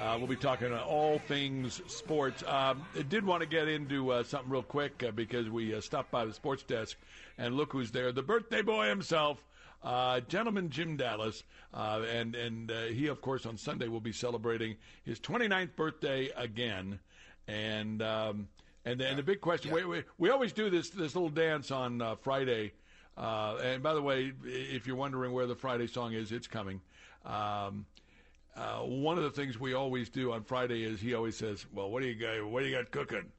Uh, 0.00 0.16
we'll 0.18 0.26
be 0.26 0.34
talking 0.34 0.72
all 0.72 1.20
things 1.20 1.80
sports. 1.86 2.42
Um, 2.48 2.84
I 2.98 3.02
did 3.02 3.24
want 3.24 3.42
to 3.42 3.46
get 3.46 3.68
into 3.68 4.10
uh, 4.10 4.24
something 4.24 4.50
real 4.50 4.64
quick 4.64 5.04
uh, 5.06 5.12
because 5.12 5.48
we 5.48 5.72
uh, 5.72 5.80
stopped 5.80 6.10
by 6.10 6.24
the 6.24 6.32
sports 6.32 6.64
desk 6.64 6.96
and 7.38 7.54
look 7.54 7.72
who's 7.72 7.92
there. 7.92 8.10
The 8.10 8.24
birthday 8.24 8.62
boy 8.62 8.88
himself, 8.88 9.38
uh, 9.84 10.18
gentleman 10.18 10.68
Jim 10.68 10.96
Dallas. 10.96 11.44
Uh, 11.72 12.02
and 12.12 12.34
and 12.34 12.72
he, 12.92 13.06
of 13.06 13.20
course, 13.20 13.46
on 13.46 13.56
Sunday 13.56 13.86
will 13.86 14.00
be 14.00 14.10
celebrating 14.10 14.74
his 15.04 15.20
29th 15.20 15.76
birthday 15.76 16.30
again. 16.36 16.98
And 17.46 18.02
um, 18.02 18.48
and, 18.84 19.00
and 19.00 19.16
the 19.16 19.22
big 19.22 19.40
question 19.40 19.72
we, 19.72 19.84
we, 19.84 20.02
we 20.18 20.30
always 20.30 20.52
do 20.52 20.70
this, 20.70 20.90
this 20.90 21.14
little 21.14 21.30
dance 21.30 21.70
on 21.70 22.16
Friday. 22.20 22.72
And 23.16 23.80
by 23.80 23.94
the 23.94 24.02
way, 24.02 24.32
if 24.44 24.88
you're 24.88 24.96
wondering 24.96 25.30
where 25.30 25.46
the 25.46 25.54
Friday 25.54 25.86
song 25.86 26.14
is, 26.14 26.32
it's 26.32 26.48
coming. 26.48 26.80
Um, 27.24 27.86
uh, 28.56 28.78
one 28.80 29.18
of 29.18 29.24
the 29.24 29.30
things 29.30 29.60
we 29.60 29.74
always 29.74 30.08
do 30.08 30.32
on 30.32 30.42
Friday 30.42 30.82
is 30.84 31.00
he 31.00 31.14
always 31.14 31.36
says, 31.36 31.66
"Well, 31.72 31.90
what 31.90 32.02
do 32.02 32.08
you 32.08 32.14
got? 32.14 32.44
What 32.46 32.62
do 32.62 32.68
you 32.68 32.76
got 32.76 32.90
cooking?" 32.90 33.30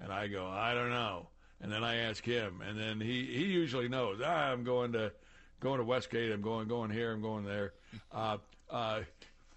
And 0.00 0.12
I 0.12 0.26
go, 0.26 0.46
"I 0.46 0.74
don't 0.74 0.90
know." 0.90 1.28
And 1.60 1.72
then 1.72 1.84
I 1.84 1.96
ask 1.96 2.24
him, 2.24 2.60
and 2.60 2.78
then 2.78 3.00
he 3.00 3.24
he 3.24 3.44
usually 3.44 3.88
knows. 3.88 4.20
Ah, 4.22 4.50
I'm 4.50 4.64
going 4.64 4.92
to 4.92 5.12
going 5.60 5.78
to 5.78 5.84
Westgate. 5.84 6.32
I'm 6.32 6.42
going 6.42 6.68
going 6.68 6.90
here. 6.90 7.12
I'm 7.12 7.22
going 7.22 7.44
there. 7.44 7.74
Uh, 8.12 8.38
uh, 8.70 9.02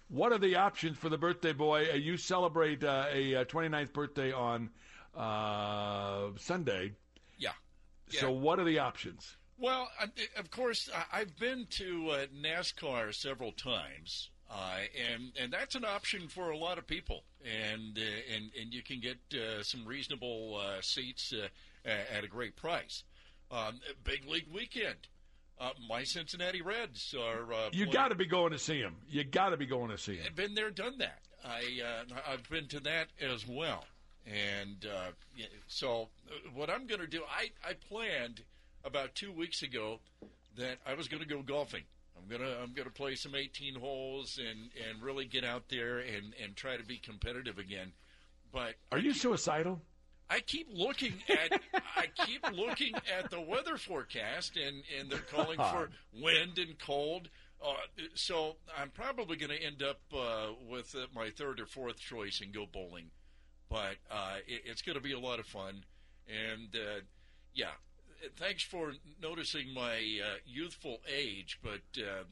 what 0.08 0.32
are 0.32 0.38
the 0.38 0.56
options 0.56 0.96
for 0.96 1.08
the 1.08 1.18
birthday 1.18 1.52
boy? 1.52 1.88
Uh, 1.90 1.96
you 1.96 2.16
celebrate 2.16 2.82
uh, 2.82 3.06
a 3.12 3.36
uh, 3.36 3.44
29th 3.44 3.92
birthday 3.92 4.32
on 4.32 4.70
uh, 5.16 6.28
Sunday. 6.38 6.92
Yeah. 7.38 8.20
So 8.20 8.30
what 8.30 8.58
are 8.58 8.64
the 8.64 8.78
options? 8.78 9.36
Well, 9.58 9.90
of 10.36 10.50
course, 10.50 10.88
I've 11.12 11.36
been 11.36 11.66
to 11.70 12.26
NASCAR 12.40 13.12
several 13.12 13.52
times, 13.52 14.30
uh, 14.50 14.78
and 15.12 15.32
and 15.40 15.52
that's 15.52 15.74
an 15.74 15.84
option 15.84 16.28
for 16.28 16.50
a 16.50 16.56
lot 16.56 16.78
of 16.78 16.86
people, 16.86 17.22
and 17.44 17.98
uh, 17.98 18.34
and 18.34 18.50
and 18.60 18.72
you 18.72 18.82
can 18.82 19.00
get 19.00 19.18
uh, 19.34 19.62
some 19.62 19.84
reasonable 19.86 20.56
uh, 20.60 20.80
seats 20.80 21.32
uh, 21.32 21.48
at 21.88 22.24
a 22.24 22.28
great 22.28 22.56
price. 22.56 23.04
Um, 23.50 23.80
big 24.04 24.26
league 24.26 24.48
weekend. 24.52 25.08
Uh, 25.60 25.70
my 25.88 26.04
Cincinnati 26.04 26.62
Reds 26.62 27.14
are. 27.18 27.52
Uh, 27.52 27.68
You 27.72 27.86
got 27.86 28.08
to 28.08 28.14
be 28.14 28.26
going 28.26 28.52
to 28.52 28.58
see 28.58 28.80
them. 28.80 28.96
You 29.08 29.24
got 29.24 29.50
to 29.50 29.56
be 29.56 29.66
going 29.66 29.90
to 29.90 29.98
see 29.98 30.16
him. 30.16 30.32
been 30.34 30.54
there, 30.54 30.70
done 30.70 30.98
that. 30.98 31.20
I 31.44 31.80
uh, 31.84 32.14
I've 32.32 32.48
been 32.48 32.68
to 32.68 32.80
that 32.80 33.08
as 33.20 33.46
well, 33.46 33.84
and 34.26 34.86
uh, 34.86 35.10
so 35.66 36.08
what 36.54 36.70
I'm 36.70 36.86
going 36.86 37.00
to 37.00 37.06
do, 37.06 37.22
I 37.30 37.50
I 37.68 37.74
planned 37.74 38.42
about 38.84 39.14
two 39.14 39.32
weeks 39.32 39.62
ago 39.62 40.00
that 40.56 40.78
I 40.86 40.94
was 40.94 41.08
going 41.08 41.22
to 41.22 41.28
go 41.28 41.42
golfing. 41.42 41.82
I'm 42.18 42.28
gonna 42.28 42.56
I'm 42.62 42.72
gonna 42.74 42.90
play 42.90 43.14
some 43.14 43.34
18 43.34 43.76
holes 43.76 44.38
and 44.38 44.70
and 44.88 45.02
really 45.02 45.24
get 45.24 45.44
out 45.44 45.68
there 45.68 45.98
and 45.98 46.34
and 46.42 46.56
try 46.56 46.76
to 46.76 46.84
be 46.84 46.98
competitive 46.98 47.58
again. 47.58 47.92
But 48.52 48.74
Are 48.92 48.98
you 48.98 49.12
suicidal? 49.12 49.80
I 50.30 50.40
keep 50.40 50.68
looking 50.72 51.14
at 51.28 51.60
I 51.96 52.06
keep 52.26 52.44
looking 52.52 52.94
at 53.18 53.30
the 53.30 53.40
weather 53.40 53.76
forecast 53.76 54.56
and 54.56 54.82
and 54.98 55.10
they're 55.10 55.18
calling 55.20 55.58
for 55.58 55.90
wind 56.20 56.58
and 56.58 56.78
cold. 56.78 57.28
Uh, 57.64 57.72
so 58.14 58.56
I'm 58.76 58.90
probably 58.90 59.36
going 59.36 59.50
to 59.50 59.60
end 59.60 59.82
up 59.82 60.00
uh, 60.16 60.52
with 60.70 60.94
uh, 60.94 61.06
my 61.12 61.30
third 61.30 61.58
or 61.58 61.66
fourth 61.66 61.98
choice 61.98 62.40
and 62.40 62.54
go 62.54 62.66
bowling. 62.72 63.10
But 63.68 63.96
uh, 64.10 64.36
it, 64.46 64.62
it's 64.64 64.82
going 64.82 64.94
to 64.94 65.02
be 65.02 65.12
a 65.12 65.18
lot 65.18 65.40
of 65.40 65.46
fun, 65.46 65.84
and 66.28 66.68
uh, 66.74 67.00
yeah, 67.54 67.72
thanks 68.36 68.62
for 68.62 68.92
noticing 69.22 69.72
my 69.74 69.96
uh, 70.24 70.36
youthful 70.46 70.98
age. 71.12 71.58
But 71.62 71.80
uh, 72.02 72.24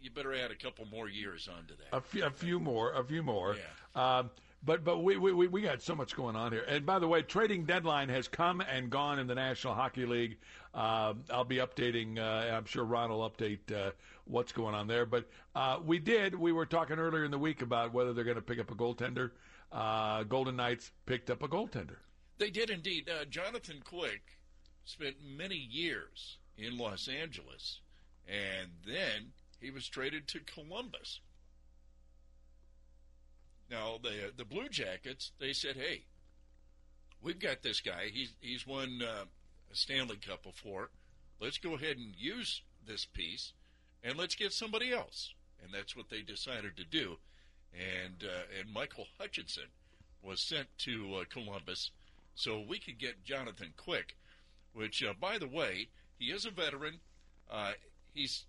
you 0.00 0.10
better 0.10 0.34
add 0.34 0.50
a 0.50 0.54
couple 0.56 0.84
more 0.86 1.08
years 1.08 1.48
onto 1.48 1.74
that. 1.76 1.96
A 1.96 2.00
few, 2.00 2.24
a 2.24 2.30
few 2.30 2.58
more, 2.60 2.92
a 2.92 3.04
few 3.04 3.22
more. 3.22 3.56
Um, 3.94 4.30
but 4.64 4.82
but 4.84 4.98
we, 5.02 5.16
we 5.18 5.32
we- 5.32 5.48
we 5.48 5.60
got 5.62 5.82
so 5.82 5.94
much 5.94 6.16
going 6.16 6.36
on 6.36 6.52
here. 6.52 6.64
And 6.66 6.86
by 6.86 6.98
the 6.98 7.06
way, 7.08 7.22
trading 7.22 7.64
deadline 7.64 8.08
has 8.08 8.28
come 8.28 8.60
and 8.62 8.88
gone 8.90 9.18
in 9.18 9.26
the 9.26 9.34
National 9.34 9.74
Hockey 9.74 10.06
League. 10.06 10.38
Uh, 10.72 11.14
I'll 11.30 11.44
be 11.44 11.56
updating. 11.58 12.18
Uh, 12.18 12.54
I'm 12.54 12.64
sure 12.64 12.84
Ron 12.84 13.10
will 13.10 13.28
update 13.30 13.70
uh, 13.72 13.90
what's 14.24 14.52
going 14.52 14.74
on 14.74 14.86
there. 14.86 15.04
But 15.06 15.28
uh, 15.54 15.78
we 15.84 15.98
did. 15.98 16.34
We 16.34 16.52
were 16.52 16.66
talking 16.66 16.98
earlier 16.98 17.24
in 17.24 17.30
the 17.30 17.38
week 17.38 17.60
about 17.62 17.92
whether 17.92 18.12
they're 18.12 18.24
going 18.24 18.36
to 18.36 18.42
pick 18.42 18.58
up 18.58 18.70
a 18.70 18.74
goaltender. 18.74 19.30
Uh, 19.70 20.22
Golden 20.24 20.56
Knights 20.56 20.92
picked 21.06 21.30
up 21.30 21.42
a 21.42 21.48
goaltender. 21.48 21.96
They 22.38 22.50
did 22.50 22.70
indeed. 22.70 23.08
Uh, 23.08 23.24
Jonathan 23.26 23.80
Quick 23.84 24.22
spent 24.84 25.16
many 25.22 25.56
years 25.56 26.38
in 26.56 26.78
Los 26.78 27.08
Angeles, 27.08 27.80
and 28.28 28.70
then 28.86 29.32
he 29.60 29.70
was 29.70 29.88
traded 29.88 30.28
to 30.28 30.40
Columbus. 30.40 31.20
Now 33.70 33.98
the 34.02 34.32
the 34.36 34.44
Blue 34.44 34.68
Jackets 34.68 35.32
they 35.38 35.52
said, 35.52 35.76
"Hey, 35.76 36.04
we've 37.20 37.38
got 37.38 37.62
this 37.62 37.80
guy. 37.80 38.08
He's 38.12 38.34
he's 38.40 38.66
won 38.66 39.02
uh, 39.02 39.24
a 39.72 39.76
Stanley 39.76 40.16
Cup 40.16 40.42
before. 40.42 40.90
Let's 41.40 41.58
go 41.58 41.74
ahead 41.74 41.96
and 41.96 42.14
use 42.16 42.62
this 42.86 43.06
piece, 43.06 43.52
and 44.02 44.16
let's 44.16 44.34
get 44.34 44.52
somebody 44.52 44.92
else." 44.92 45.32
And 45.62 45.72
that's 45.72 45.96
what 45.96 46.10
they 46.10 46.20
decided 46.20 46.76
to 46.76 46.84
do. 46.84 47.16
And 47.72 48.22
uh, 48.22 48.60
and 48.60 48.72
Michael 48.72 49.06
Hutchinson 49.18 49.70
was 50.22 50.40
sent 50.40 50.68
to 50.78 51.16
uh, 51.16 51.24
Columbus 51.30 51.90
so 52.34 52.60
we 52.60 52.78
could 52.78 52.98
get 52.98 53.24
Jonathan 53.24 53.72
Quick, 53.76 54.16
which, 54.74 55.02
uh, 55.02 55.14
by 55.18 55.38
the 55.38 55.48
way, 55.48 55.88
he 56.18 56.26
is 56.26 56.44
a 56.44 56.50
veteran. 56.50 57.00
Uh, 57.50 57.72
he's 58.12 58.44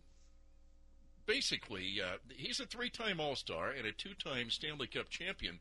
basically 1.25 2.01
uh, 2.03 2.17
he's 2.29 2.59
a 2.59 2.65
three-time 2.65 3.19
All-Star 3.19 3.69
and 3.69 3.85
a 3.85 3.91
two-time 3.91 4.49
Stanley 4.49 4.87
Cup 4.87 5.09
champion, 5.09 5.59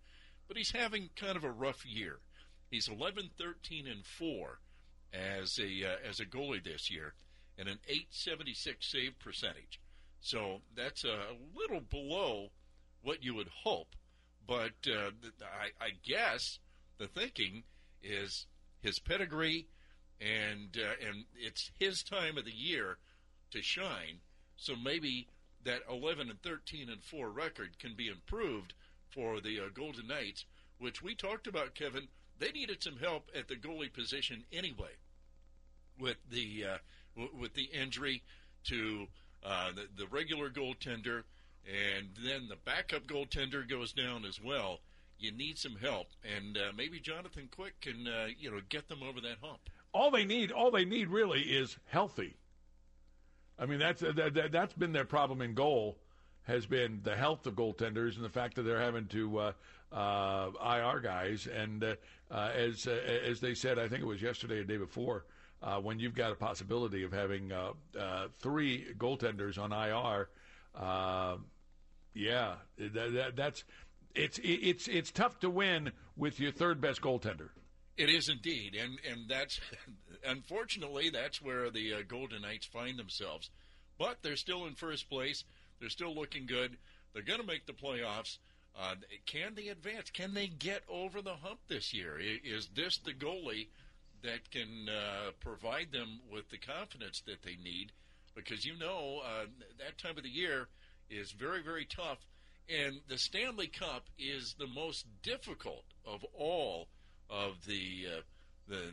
but 0.49 0.57
he's 0.57 0.73
having 0.73 1.11
kind 1.17 1.37
of 1.37 1.45
a 1.45 1.51
rough 1.51 1.87
year. 1.87 2.19
He's 2.71 2.89
11, 2.89 3.31
13, 3.39 3.87
and 3.87 4.05
four 4.05 4.59
as 5.13 5.59
a 5.59 5.85
uh, 5.87 6.09
as 6.09 6.19
a 6.19 6.27
goalie 6.27 6.65
this 6.65 6.91
year, 6.91 7.15
and 7.59 7.69
an 7.69 7.79
876 7.87 8.87
save 8.87 9.19
percentage. 9.19 9.81
So 10.21 10.63
that's 10.75 11.05
a 11.05 11.37
little 11.55 11.81
below 11.81 12.49
what 13.03 13.23
you 13.23 13.35
would 13.35 13.51
hope, 13.63 13.95
but 14.47 14.73
uh, 14.89 15.11
I, 15.43 15.85
I 15.85 15.91
guess 16.03 16.59
the 16.99 17.07
thinking 17.07 17.65
is 18.03 18.47
his 18.81 18.99
pedigree, 18.99 19.69
and 20.21 20.77
uh, 20.77 21.07
and 21.09 21.25
it's 21.37 21.71
his 21.79 22.03
time 22.03 22.39
of 22.39 22.45
the 22.45 22.55
year 22.55 22.99
to 23.51 23.63
shine. 23.63 24.21
So 24.57 24.75
maybe 24.77 25.29
that 25.65 25.83
11 25.91 26.31
and 26.31 26.41
13 26.43 26.89
and 26.89 27.03
four 27.03 27.31
record 27.31 27.79
can 27.79 27.95
be 27.95 28.09
improved 28.09 28.75
for 29.11 29.41
the 29.41 29.61
uh, 29.61 29.65
Golden 29.73 30.07
Knights, 30.09 30.45
which 30.79 31.03
we 31.03 31.15
talked 31.15 31.47
about, 31.47 31.75
Kevin. 31.75 32.09
They 32.39 32.51
needed 32.51 32.83
some 32.83 32.99
help 32.99 33.31
at 33.35 33.49
the 33.49 33.55
goalie 33.55 33.93
position 33.93 34.45
anyway, 34.53 34.97
with 35.99 36.17
the 36.31 36.65
uh, 36.65 36.79
w- 37.17 37.37
with 37.41 37.55
the 37.55 37.71
injury 37.73 38.23
to 38.65 39.07
uh, 39.45 39.71
the, 39.73 39.87
the 39.97 40.07
regular 40.09 40.51
goaltender, 40.51 41.23
and 41.67 42.09
then 42.25 42.49
the 42.49 42.57
backup 42.65 43.07
goaltender 43.07 43.69
goes 43.69 43.93
down 43.93 44.25
as 44.25 44.41
well. 44.43 44.81
You 45.19 45.31
need 45.31 45.59
some 45.59 45.77
help, 45.77 46.09
and 46.37 46.57
uh, 46.57 46.73
maybe 46.77 46.99
Jonathan 46.99 47.49
Quick 47.55 47.81
can 47.81 48.07
uh, 48.09 48.27
you 48.37 48.51
know 48.51 48.61
get 48.69 48.89
them 48.89 49.03
over 49.03 49.21
that 49.21 49.39
hump. 49.41 49.61
All 49.95 50.11
they 50.11 50.25
need, 50.25 50.51
all 50.51 50.73
they 50.73 50.85
need 50.85 51.09
really 51.09 51.41
is 51.41 51.79
healthy. 51.87 52.35
I 53.59 53.67
mean, 53.67 53.79
that's 53.79 54.01
that, 54.01 54.35
that, 54.35 54.53
that's 54.53 54.75
been 54.75 54.93
their 54.93 55.05
problem 55.05 55.41
in 55.41 55.55
goal 55.55 55.97
has 56.43 56.67
been 56.67 57.01
the 57.03 57.17
health 57.17 57.47
of 57.47 57.55
goaltenders 57.55 58.17
and 58.17 58.25
the 58.25 58.29
fact 58.29 58.57
that 58.57 58.63
they're 58.63 58.81
having 58.81 59.07
to 59.07 59.39
uh, 59.39 59.53
uh, 59.93 60.51
IR 60.63 61.01
guys. 61.01 61.47
And 61.47 61.83
uh, 61.83 61.95
uh, 62.31 62.51
as 62.55 62.87
uh, 62.87 62.91
as 62.91 63.41
they 63.41 63.55
said, 63.55 63.79
I 63.79 63.89
think 63.89 64.03
it 64.03 64.07
was 64.07 64.21
yesterday 64.21 64.59
or 64.59 64.65
day 64.65 64.77
before, 64.77 65.25
uh, 65.63 65.79
when 65.79 65.99
you've 65.99 66.15
got 66.15 66.33
a 66.33 66.35
possibility 66.35 67.05
of 67.05 67.13
having 67.13 67.53
three 68.41 68.87
goaltenders 68.99 69.59
on 69.59 69.73
IR, 69.73 70.29
yeah, 72.15 72.55
that, 72.79 73.13
that, 73.15 73.37
that's 73.37 73.65
it's 74.15 74.39
it's 74.43 74.89
it's 74.89 75.11
tough 75.13 75.39
to 75.41 75.51
win 75.51 75.93
with 76.17 76.41
your 76.41 76.53
third 76.53 76.81
best 76.81 77.01
goaltender. 77.01 77.51
It 77.97 78.11
is 78.11 78.29
indeed, 78.29 78.75
and 78.75 78.99
and 79.09 79.29
that's 79.29 79.61
unfortunately 80.27 81.11
that's 81.11 81.41
where 81.41 81.71
the 81.71 81.95
uh, 81.95 81.97
Golden 82.07 82.43
Knights 82.43 82.67
find 82.67 82.99
themselves. 82.99 83.51
But 83.99 84.19
they're 84.23 84.37
still 84.37 84.67
in 84.67 84.75
first 84.75 85.09
place. 85.09 85.45
They're 85.79 85.89
still 85.89 86.15
looking 86.15 86.47
good. 86.47 86.77
They're 87.13 87.23
going 87.23 87.41
to 87.41 87.47
make 87.47 87.67
the 87.67 87.73
playoffs. 87.73 88.39
Uh, 88.77 88.97
can 89.27 89.55
they 89.55 89.69
advance? 89.69 90.11
Can 90.11 90.35
they 90.35 90.49
get 90.49 90.83
over 90.89 91.23
the 91.23 91.35
hump 91.35 91.61
this 91.69 91.95
year? 91.95 92.19
Is 92.19 92.69
this 92.75 92.99
the 92.99 93.13
goalie 93.13 93.69
that 94.23 94.51
can 94.51 94.89
uh, 94.89 95.31
provide 95.39 95.93
them 95.93 96.19
with 96.33 96.49
the 96.51 96.59
confidence 96.59 97.23
that 97.27 97.43
they 97.45 97.57
need? 97.63 97.93
Because 98.35 98.65
you 98.65 98.77
know 98.77 99.23
uh, 99.25 99.45
that 99.79 99.99
time 99.99 100.17
of 100.17 100.25
the 100.25 100.29
year 100.29 100.67
is 101.09 101.31
very 101.31 101.63
very 101.63 101.85
tough, 101.85 102.19
and 102.69 103.01
the 103.09 103.19
Stanley 103.19 103.69
Cup 103.69 104.07
is 104.19 104.57
the 104.59 104.67
most 104.67 105.07
difficult 105.23 105.85
of 106.05 106.25
all 106.37 106.89
of 107.31 107.67
the 107.67 108.07
uh, 108.19 108.21
the 108.69 108.93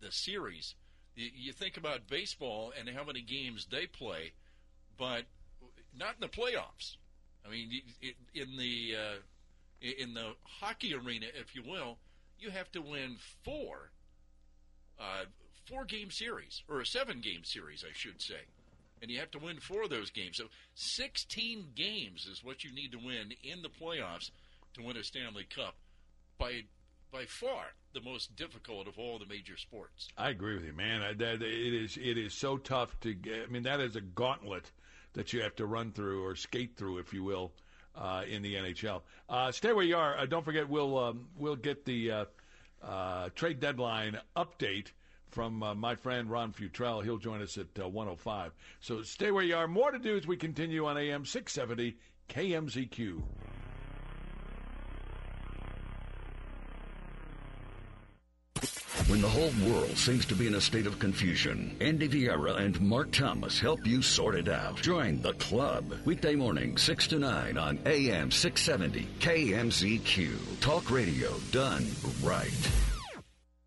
the 0.00 0.12
series. 0.12 0.74
You, 1.14 1.52
think 1.52 1.76
about 1.76 2.08
baseball 2.08 2.72
and 2.78 2.88
how 2.88 3.04
many 3.04 3.20
games 3.20 3.66
they 3.70 3.86
play, 3.86 4.32
but 4.96 5.24
not 5.94 6.14
in 6.14 6.20
the 6.20 6.28
playoffs. 6.28 6.96
I 7.46 7.50
mean, 7.50 7.82
in 8.32 8.56
the 8.56 8.96
uh, 8.96 9.16
in 9.82 10.14
the 10.14 10.32
hockey 10.60 10.94
arena, 10.94 11.26
if 11.38 11.54
you 11.54 11.62
will, 11.62 11.98
you 12.38 12.50
have 12.50 12.72
to 12.72 12.80
win 12.80 13.16
four 13.44 13.90
uh, 14.98 15.24
four 15.66 15.84
game 15.84 16.10
series 16.10 16.62
or 16.68 16.80
a 16.80 16.86
seven 16.86 17.20
game 17.20 17.44
series, 17.44 17.84
I 17.86 17.92
should 17.92 18.22
say, 18.22 18.46
and 19.02 19.10
you 19.10 19.18
have 19.18 19.30
to 19.32 19.38
win 19.38 19.58
four 19.60 19.82
of 19.84 19.90
those 19.90 20.10
games. 20.10 20.38
So 20.38 20.44
sixteen 20.74 21.66
games 21.74 22.26
is 22.26 22.42
what 22.42 22.64
you 22.64 22.72
need 22.72 22.92
to 22.92 22.98
win 22.98 23.34
in 23.42 23.62
the 23.62 23.68
playoffs 23.68 24.30
to 24.74 24.82
win 24.82 24.96
a 24.96 25.04
Stanley 25.04 25.44
Cup. 25.44 25.74
By 26.38 26.62
by 27.12 27.24
far 27.26 27.66
the 27.92 28.00
most 28.00 28.34
difficult 28.36 28.88
of 28.88 28.98
all 28.98 29.18
the 29.18 29.26
major 29.26 29.56
sports. 29.56 30.08
I 30.16 30.30
agree 30.30 30.54
with 30.54 30.64
you, 30.64 30.72
man. 30.72 31.02
I, 31.02 31.12
that, 31.12 31.42
it 31.42 31.74
is 31.74 31.98
it 31.98 32.16
is 32.16 32.32
so 32.32 32.56
tough 32.56 32.98
to 33.00 33.12
get. 33.12 33.44
I 33.46 33.52
mean, 33.52 33.64
that 33.64 33.80
is 33.80 33.96
a 33.96 34.00
gauntlet 34.00 34.70
that 35.12 35.32
you 35.32 35.42
have 35.42 35.54
to 35.56 35.66
run 35.66 35.92
through 35.92 36.24
or 36.24 36.34
skate 36.34 36.76
through, 36.76 36.98
if 36.98 37.12
you 37.12 37.22
will, 37.22 37.52
uh, 37.94 38.22
in 38.26 38.42
the 38.42 38.54
NHL. 38.54 39.02
Uh, 39.28 39.52
stay 39.52 39.72
where 39.72 39.84
you 39.84 39.96
are. 39.96 40.16
Uh, 40.18 40.26
don't 40.26 40.44
forget, 40.44 40.68
we'll 40.68 40.98
um, 40.98 41.28
we'll 41.36 41.56
get 41.56 41.84
the 41.84 42.10
uh, 42.10 42.24
uh, 42.82 43.28
trade 43.34 43.60
deadline 43.60 44.18
update 44.34 44.86
from 45.30 45.62
uh, 45.62 45.74
my 45.74 45.94
friend 45.94 46.30
Ron 46.30 46.52
Futrell. 46.52 47.04
He'll 47.04 47.18
join 47.18 47.42
us 47.42 47.58
at 47.58 47.78
105. 47.78 48.52
So 48.80 49.02
stay 49.02 49.30
where 49.30 49.44
you 49.44 49.56
are. 49.56 49.68
More 49.68 49.90
to 49.90 49.98
do 49.98 50.16
as 50.16 50.26
we 50.26 50.36
continue 50.36 50.86
on 50.86 50.96
AM 50.96 51.24
670 51.24 51.96
KMZQ. 52.28 53.22
The 59.22 59.28
whole 59.28 59.72
world 59.72 59.96
seems 59.96 60.26
to 60.26 60.34
be 60.34 60.48
in 60.48 60.56
a 60.56 60.60
state 60.60 60.84
of 60.84 60.98
confusion, 60.98 61.76
Andy 61.80 62.08
Vieira 62.08 62.58
and 62.58 62.80
Mark 62.80 63.12
Thomas 63.12 63.60
help 63.60 63.86
you 63.86 64.02
sort 64.02 64.34
it 64.34 64.48
out. 64.48 64.82
Join 64.82 65.22
the 65.22 65.34
club. 65.34 65.94
Weekday 66.04 66.34
morning, 66.34 66.76
6 66.76 67.06
to 67.06 67.20
9 67.20 67.56
on 67.56 67.78
AM 67.86 68.32
670 68.32 69.06
KMZQ. 69.20 70.60
Talk 70.60 70.90
radio 70.90 71.30
done 71.52 71.86
right. 72.20 72.50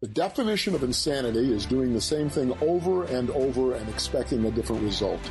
The 0.02 0.10
definition 0.10 0.76
of 0.76 0.84
insanity 0.84 1.54
is 1.54 1.66
doing 1.66 1.94
the 1.94 2.02
same 2.02 2.30
thing 2.30 2.54
over 2.60 3.06
and 3.06 3.30
over 3.30 3.76
and 3.76 3.88
expecting 3.88 4.44
a 4.44 4.52
different 4.52 4.84
result. 4.84 5.22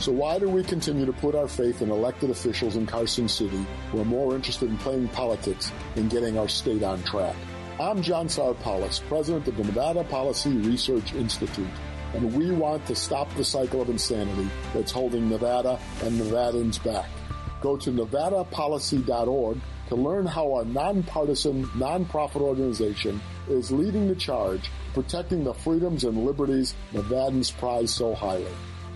So 0.00 0.10
why 0.10 0.40
do 0.40 0.48
we 0.48 0.64
continue 0.64 1.06
to 1.06 1.12
put 1.12 1.36
our 1.36 1.46
faith 1.46 1.82
in 1.82 1.92
elected 1.92 2.30
officials 2.30 2.74
in 2.74 2.84
Carson 2.84 3.28
City 3.28 3.64
who 3.92 4.00
are 4.00 4.04
more 4.04 4.34
interested 4.34 4.70
in 4.70 4.78
playing 4.78 5.06
politics 5.08 5.70
than 5.94 6.08
getting 6.08 6.36
our 6.36 6.48
state 6.48 6.82
on 6.82 7.00
track? 7.04 7.36
I'm 7.80 8.02
John 8.02 8.26
Tsarpalas, 8.26 9.06
president 9.06 9.46
of 9.46 9.56
the 9.56 9.62
Nevada 9.62 10.02
Policy 10.02 10.50
Research 10.50 11.14
Institute, 11.14 11.70
and 12.12 12.34
we 12.34 12.50
want 12.50 12.84
to 12.86 12.96
stop 12.96 13.32
the 13.36 13.44
cycle 13.44 13.80
of 13.80 13.88
insanity 13.88 14.50
that's 14.74 14.90
holding 14.90 15.28
Nevada 15.28 15.78
and 16.02 16.20
Nevadans 16.20 16.82
back. 16.82 17.08
Go 17.60 17.76
to 17.76 17.92
nevadapolicy.org 17.92 19.60
to 19.90 19.94
learn 19.94 20.26
how 20.26 20.54
our 20.54 20.64
nonpartisan, 20.64 21.66
nonprofit 21.66 22.40
organization 22.40 23.20
is 23.48 23.70
leading 23.70 24.08
the 24.08 24.16
charge, 24.16 24.72
protecting 24.92 25.44
the 25.44 25.54
freedoms 25.54 26.02
and 26.02 26.26
liberties 26.26 26.74
Nevadans 26.92 27.56
prize 27.58 27.94
so 27.94 28.12
highly. 28.12 28.44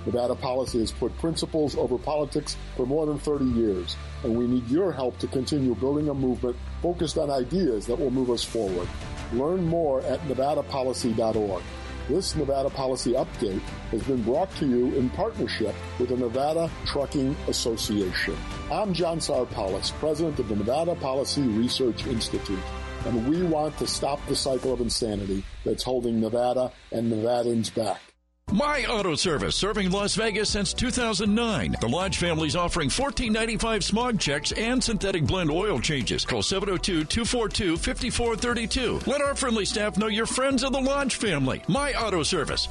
Nevada 0.06 0.34
Policy 0.34 0.80
has 0.80 0.92
put 0.92 1.16
principles 1.18 1.76
over 1.76 1.96
politics 1.96 2.56
for 2.76 2.86
more 2.86 3.06
than 3.06 3.18
30 3.18 3.44
years, 3.44 3.96
and 4.24 4.36
we 4.36 4.46
need 4.46 4.68
your 4.68 4.92
help 4.92 5.18
to 5.18 5.26
continue 5.28 5.74
building 5.74 6.08
a 6.08 6.14
movement 6.14 6.56
focused 6.80 7.18
on 7.18 7.30
ideas 7.30 7.86
that 7.86 7.98
will 7.98 8.10
move 8.10 8.30
us 8.30 8.44
forward. 8.44 8.88
Learn 9.32 9.64
more 9.64 10.02
at 10.02 10.20
nevadapolicy.org. 10.22 11.62
This 12.08 12.34
Nevada 12.34 12.68
Policy 12.68 13.12
Update 13.12 13.60
has 13.92 14.02
been 14.02 14.22
brought 14.24 14.54
to 14.56 14.66
you 14.66 14.92
in 14.96 15.08
partnership 15.10 15.74
with 16.00 16.08
the 16.08 16.16
Nevada 16.16 16.68
Trucking 16.84 17.36
Association. 17.46 18.36
I'm 18.72 18.92
John 18.92 19.20
Tsarpalas, 19.20 19.92
president 19.92 20.38
of 20.40 20.48
the 20.48 20.56
Nevada 20.56 20.96
Policy 20.96 21.42
Research 21.42 22.04
Institute, 22.06 22.58
and 23.06 23.28
we 23.28 23.44
want 23.44 23.78
to 23.78 23.86
stop 23.86 24.18
the 24.26 24.34
cycle 24.34 24.72
of 24.72 24.80
insanity 24.80 25.44
that's 25.64 25.84
holding 25.84 26.20
Nevada 26.20 26.72
and 26.90 27.12
Nevadans 27.12 27.72
back. 27.72 28.11
My 28.52 28.84
Auto 28.84 29.14
Service, 29.14 29.56
serving 29.56 29.90
Las 29.90 30.14
Vegas 30.14 30.50
since 30.50 30.74
2009. 30.74 31.76
The 31.80 31.88
Lodge 31.88 32.18
family 32.18 32.48
is 32.48 32.54
offering 32.54 32.90
$14.95 32.90 33.82
smog 33.82 34.20
checks 34.20 34.52
and 34.52 34.84
synthetic 34.84 35.24
blend 35.24 35.50
oil 35.50 35.80
changes. 35.80 36.26
Call 36.26 36.42
702-242-5432. 36.42 39.06
Let 39.06 39.22
our 39.22 39.34
friendly 39.34 39.64
staff 39.64 39.96
know 39.96 40.08
you're 40.08 40.26
friends 40.26 40.62
of 40.64 40.74
the 40.74 40.80
Lodge 40.80 41.14
family. 41.14 41.62
My 41.66 41.94
Auto 41.94 42.22
Service. 42.22 42.68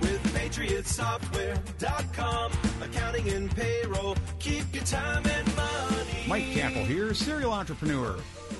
With 0.00 0.22
PatriotSoftware.com, 0.34 2.52
accounting 2.80 3.28
and 3.30 3.50
payroll, 3.56 4.16
keep 4.38 4.72
your 4.72 4.84
time 4.84 5.26
and 5.26 5.56
money. 5.56 6.24
Mike 6.28 6.52
Campbell 6.52 6.84
here, 6.84 7.12
serial 7.12 7.52
entrepreneur. 7.52 8.14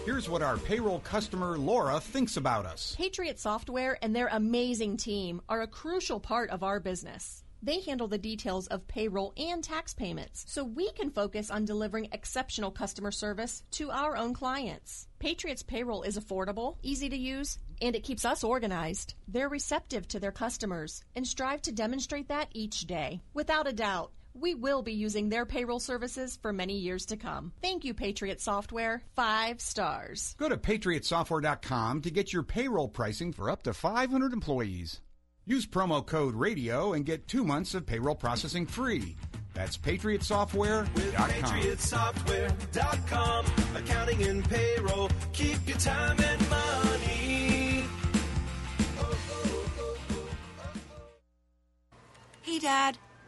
Here's 0.05 0.29
what 0.29 0.43
our 0.43 0.59
payroll 0.59 0.99
customer 0.99 1.57
Laura 1.57 1.99
thinks 1.99 2.37
about 2.37 2.67
us. 2.67 2.95
Patriot 2.99 3.41
Software 3.41 3.97
and 4.03 4.15
their 4.15 4.29
amazing 4.31 4.99
team 4.99 5.41
are 5.49 5.63
a 5.63 5.67
crucial 5.67 6.21
part 6.21 6.51
of 6.51 6.63
our 6.63 6.79
business. 6.79 7.43
They 7.63 7.81
handle 7.81 8.07
the 8.07 8.19
details 8.19 8.67
of 8.67 8.87
payroll 8.87 9.33
and 9.39 9.65
tax 9.65 9.95
payments, 9.95 10.45
so 10.47 10.63
we 10.63 10.93
can 10.93 11.09
focus 11.09 11.51
on 11.51 11.65
delivering 11.65 12.11
exceptional 12.13 12.71
customer 12.71 13.11
service 13.11 13.63
to 13.71 13.91
our 13.91 14.15
own 14.15 14.35
clients. 14.35 15.09
Patriot's 15.21 15.63
payroll 15.63 16.03
is 16.03 16.19
affordable, 16.19 16.77
easy 16.83 17.09
to 17.09 17.17
use, 17.17 17.59
and 17.81 17.97
it 17.97 18.05
keeps 18.05 18.27
us 18.27 18.45
organized. 18.45 19.15
They're 19.27 19.49
receptive 19.49 20.07
to 20.09 20.21
their 20.21 20.33
customers 20.33 21.03
and 21.17 21.27
strive 21.27 21.63
to 21.63 21.73
demonstrate 21.73 22.29
that 22.29 22.49
each 22.53 22.87
day. 22.87 23.23
Without 23.33 23.67
a 23.67 23.73
doubt, 23.73 24.13
we 24.39 24.55
will 24.55 24.83
be 24.83 24.93
using 24.93 25.29
their 25.29 25.47
payroll 25.47 25.81
services 25.81 26.39
for 26.41 26.53
many 26.53 26.79
years 26.79 27.07
to 27.07 27.17
come. 27.17 27.53
Thank 27.63 27.85
you, 27.85 27.95
Patriot 27.95 28.41
Software. 28.41 29.03
Five 29.15 29.61
stars. 29.61 30.35
Go 30.39 30.49
to 30.49 30.57
patriotsoftware.com 30.57 32.03
to 32.03 32.11
get 32.11 32.33
your 32.33 32.43
payroll 32.43 32.89
pricing 32.89 33.33
for 33.33 33.49
up 33.49 33.63
to 33.65 33.73
500 33.73 34.33
employees. 34.33 35.01
Use 35.47 35.67
promo 35.67 36.05
code 36.05 36.35
RADIO 36.35 36.95
and 36.95 37.05
get 37.05 37.29
two 37.29 37.45
months 37.45 37.75
of 37.75 37.85
payroll 37.87 38.15
processing 38.15 38.67
free. 38.67 39.15
That's 39.53 39.77
patriotsoftware.com. 39.77 40.95
With 40.95 41.15
patriotsoftware.com, 41.15 43.47
accounting 43.77 44.23
and 44.25 44.49
payroll, 44.49 45.11
keep 45.33 45.59
your 45.69 45.79
time 45.79 46.19
and 46.19 46.51
money. 46.51 47.85
Hey, 52.43 52.59
Dad. 52.59 52.99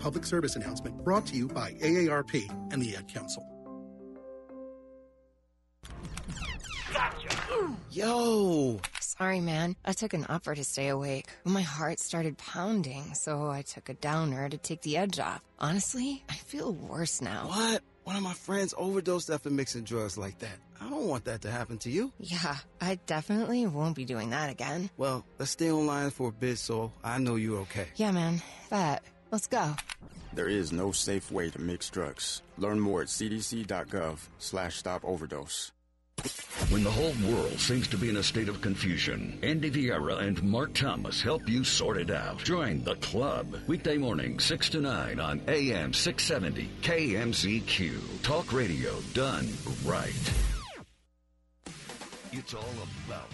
Public 0.00 0.24
service 0.24 0.56
announcement 0.56 1.04
brought 1.04 1.26
to 1.26 1.36
you 1.36 1.46
by 1.46 1.72
AARP 1.74 2.50
and 2.72 2.82
the 2.82 2.96
Ad 2.96 3.06
Council. 3.06 3.46
Gotcha. 6.92 7.76
Yo! 7.90 8.80
Sorry, 9.00 9.40
man. 9.40 9.76
I 9.84 9.92
took 9.92 10.14
an 10.14 10.24
upper 10.30 10.54
to 10.54 10.64
stay 10.64 10.88
awake. 10.88 11.26
My 11.44 11.60
heart 11.60 12.00
started 12.00 12.38
pounding, 12.38 13.12
so 13.12 13.50
I 13.50 13.60
took 13.60 13.90
a 13.90 13.94
downer 13.94 14.48
to 14.48 14.56
take 14.56 14.80
the 14.80 14.96
edge 14.96 15.18
off. 15.18 15.42
Honestly, 15.58 16.24
I 16.30 16.34
feel 16.34 16.72
worse 16.72 17.20
now. 17.20 17.48
What? 17.48 17.82
One 18.04 18.16
of 18.16 18.22
my 18.22 18.32
friends 18.32 18.72
overdosed 18.78 19.28
after 19.28 19.50
mixing 19.50 19.84
drugs 19.84 20.16
like 20.16 20.38
that. 20.38 20.56
I 20.80 20.88
don't 20.88 21.06
want 21.06 21.26
that 21.26 21.42
to 21.42 21.50
happen 21.50 21.76
to 21.78 21.90
you. 21.90 22.10
Yeah, 22.18 22.56
I 22.80 22.98
definitely 23.04 23.66
won't 23.66 23.94
be 23.94 24.06
doing 24.06 24.30
that 24.30 24.48
again. 24.48 24.88
Well, 24.96 25.26
let's 25.38 25.50
stay 25.50 25.70
online 25.70 26.10
for 26.10 26.30
a 26.30 26.32
bit 26.32 26.56
so 26.56 26.90
I 27.04 27.18
know 27.18 27.34
you're 27.36 27.60
okay. 27.60 27.88
Yeah, 27.96 28.12
man. 28.12 28.40
That. 28.70 29.02
Let's 29.30 29.46
go. 29.46 29.74
There 30.32 30.48
is 30.48 30.72
no 30.72 30.92
safe 30.92 31.30
way 31.30 31.50
to 31.50 31.60
mix 31.60 31.90
drugs. 31.90 32.42
Learn 32.58 32.80
more 32.80 33.02
at 33.02 33.08
cdc.gov 33.08 34.18
slash 34.38 34.76
stop 34.76 35.04
overdose. 35.04 35.72
When 36.68 36.84
the 36.84 36.90
whole 36.90 37.14
world 37.32 37.58
seems 37.58 37.88
to 37.88 37.96
be 37.96 38.10
in 38.10 38.18
a 38.18 38.22
state 38.22 38.48
of 38.48 38.60
confusion, 38.60 39.38
Andy 39.42 39.70
Vieira 39.70 40.20
and 40.20 40.42
Mark 40.42 40.74
Thomas 40.74 41.22
help 41.22 41.48
you 41.48 41.64
sort 41.64 41.96
it 41.96 42.10
out. 42.10 42.38
Join 42.38 42.84
the 42.84 42.96
club. 42.96 43.56
Weekday 43.66 43.96
morning, 43.96 44.38
6 44.38 44.68
to 44.70 44.80
9 44.80 45.18
on 45.18 45.40
AM 45.48 45.94
670 45.94 46.68
KMZQ. 46.82 48.22
Talk 48.22 48.52
radio 48.52 49.00
done 49.14 49.48
right. 49.84 50.32
It's 52.32 52.54
all 52.54 52.74
about 53.06 53.30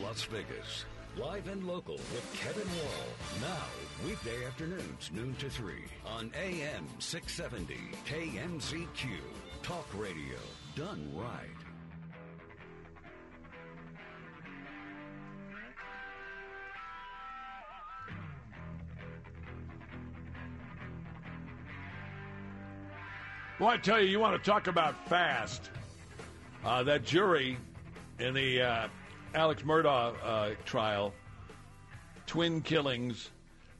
Las 0.00 0.22
Vegas. 0.24 0.84
Live 1.16 1.48
and 1.48 1.66
local 1.66 1.94
with 1.96 2.40
Kevin 2.40 2.68
Wall. 2.68 3.40
Now, 3.40 4.06
weekday 4.06 4.44
afternoons, 4.46 5.10
noon 5.12 5.34
to 5.36 5.50
3 5.50 5.74
on 6.06 6.30
AM 6.40 6.86
670 6.98 7.74
KMZQ. 8.06 9.08
Talk 9.62 9.86
radio 9.96 10.36
done 10.76 11.10
right. 11.16 11.68
Well, 23.58 23.70
I 23.70 23.76
tell 23.76 24.00
you, 24.00 24.06
you 24.06 24.20
want 24.20 24.40
to 24.40 24.50
talk 24.50 24.68
about 24.68 25.08
fast. 25.08 25.70
Uh, 26.64 26.84
that 26.84 27.04
jury 27.04 27.56
in 28.20 28.34
the 28.34 28.62
uh, 28.62 28.88
Alex 29.34 29.62
Murdaugh 29.62 30.14
uh, 30.24 30.50
trial, 30.64 31.12
twin 32.26 32.60
killings, 32.62 33.30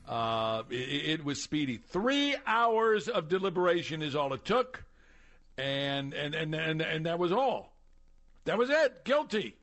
uh, 0.09 0.63
it, 0.71 1.21
it, 1.21 1.25
was 1.25 1.43
speedy. 1.43 1.77
Three 1.77 2.35
hours 2.47 3.09
of 3.09 3.29
deliberation 3.29 4.03
is 4.03 4.15
all 4.15 4.33
it 4.33 4.45
took, 4.45 4.85
and 5.57 6.15
and 6.15 6.35
and 6.35 6.55
and, 6.55 6.81
and 6.81 7.07
that 7.07 7.19
was 7.19 7.33
all. 7.33 7.73
That 8.45 8.57
was 8.57 8.71
it. 8.71 9.05
Guilty. 9.05 9.57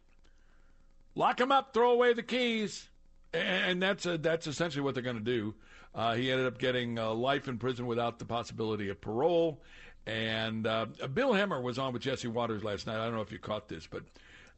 Lock 1.15 1.39
him 1.39 1.51
up. 1.51 1.73
Throw 1.73 1.91
away 1.91 2.13
the 2.13 2.23
keys. 2.23 2.87
And 3.33 3.81
that's 3.81 4.05
a, 4.05 4.17
that's 4.17 4.47
essentially 4.47 4.83
what 4.83 4.93
they're 4.93 5.03
going 5.03 5.17
to 5.17 5.23
do. 5.23 5.55
Uh, 5.93 6.13
he 6.13 6.31
ended 6.31 6.45
up 6.45 6.59
getting 6.59 6.99
uh, 6.99 7.11
life 7.13 7.47
in 7.47 7.57
prison 7.57 7.87
without 7.87 8.19
the 8.19 8.25
possibility 8.25 8.89
of 8.89 9.01
parole. 9.01 9.61
And 10.05 10.67
uh, 10.67 10.85
Bill 11.13 11.33
Hemmer 11.33 11.61
was 11.61 11.79
on 11.79 11.93
with 11.93 12.01
Jesse 12.01 12.27
Watters 12.27 12.63
last 12.63 12.85
night. 12.85 12.97
I 12.99 13.05
don't 13.05 13.15
know 13.15 13.21
if 13.21 13.31
you 13.31 13.39
caught 13.39 13.67
this, 13.67 13.87
but 13.87 14.03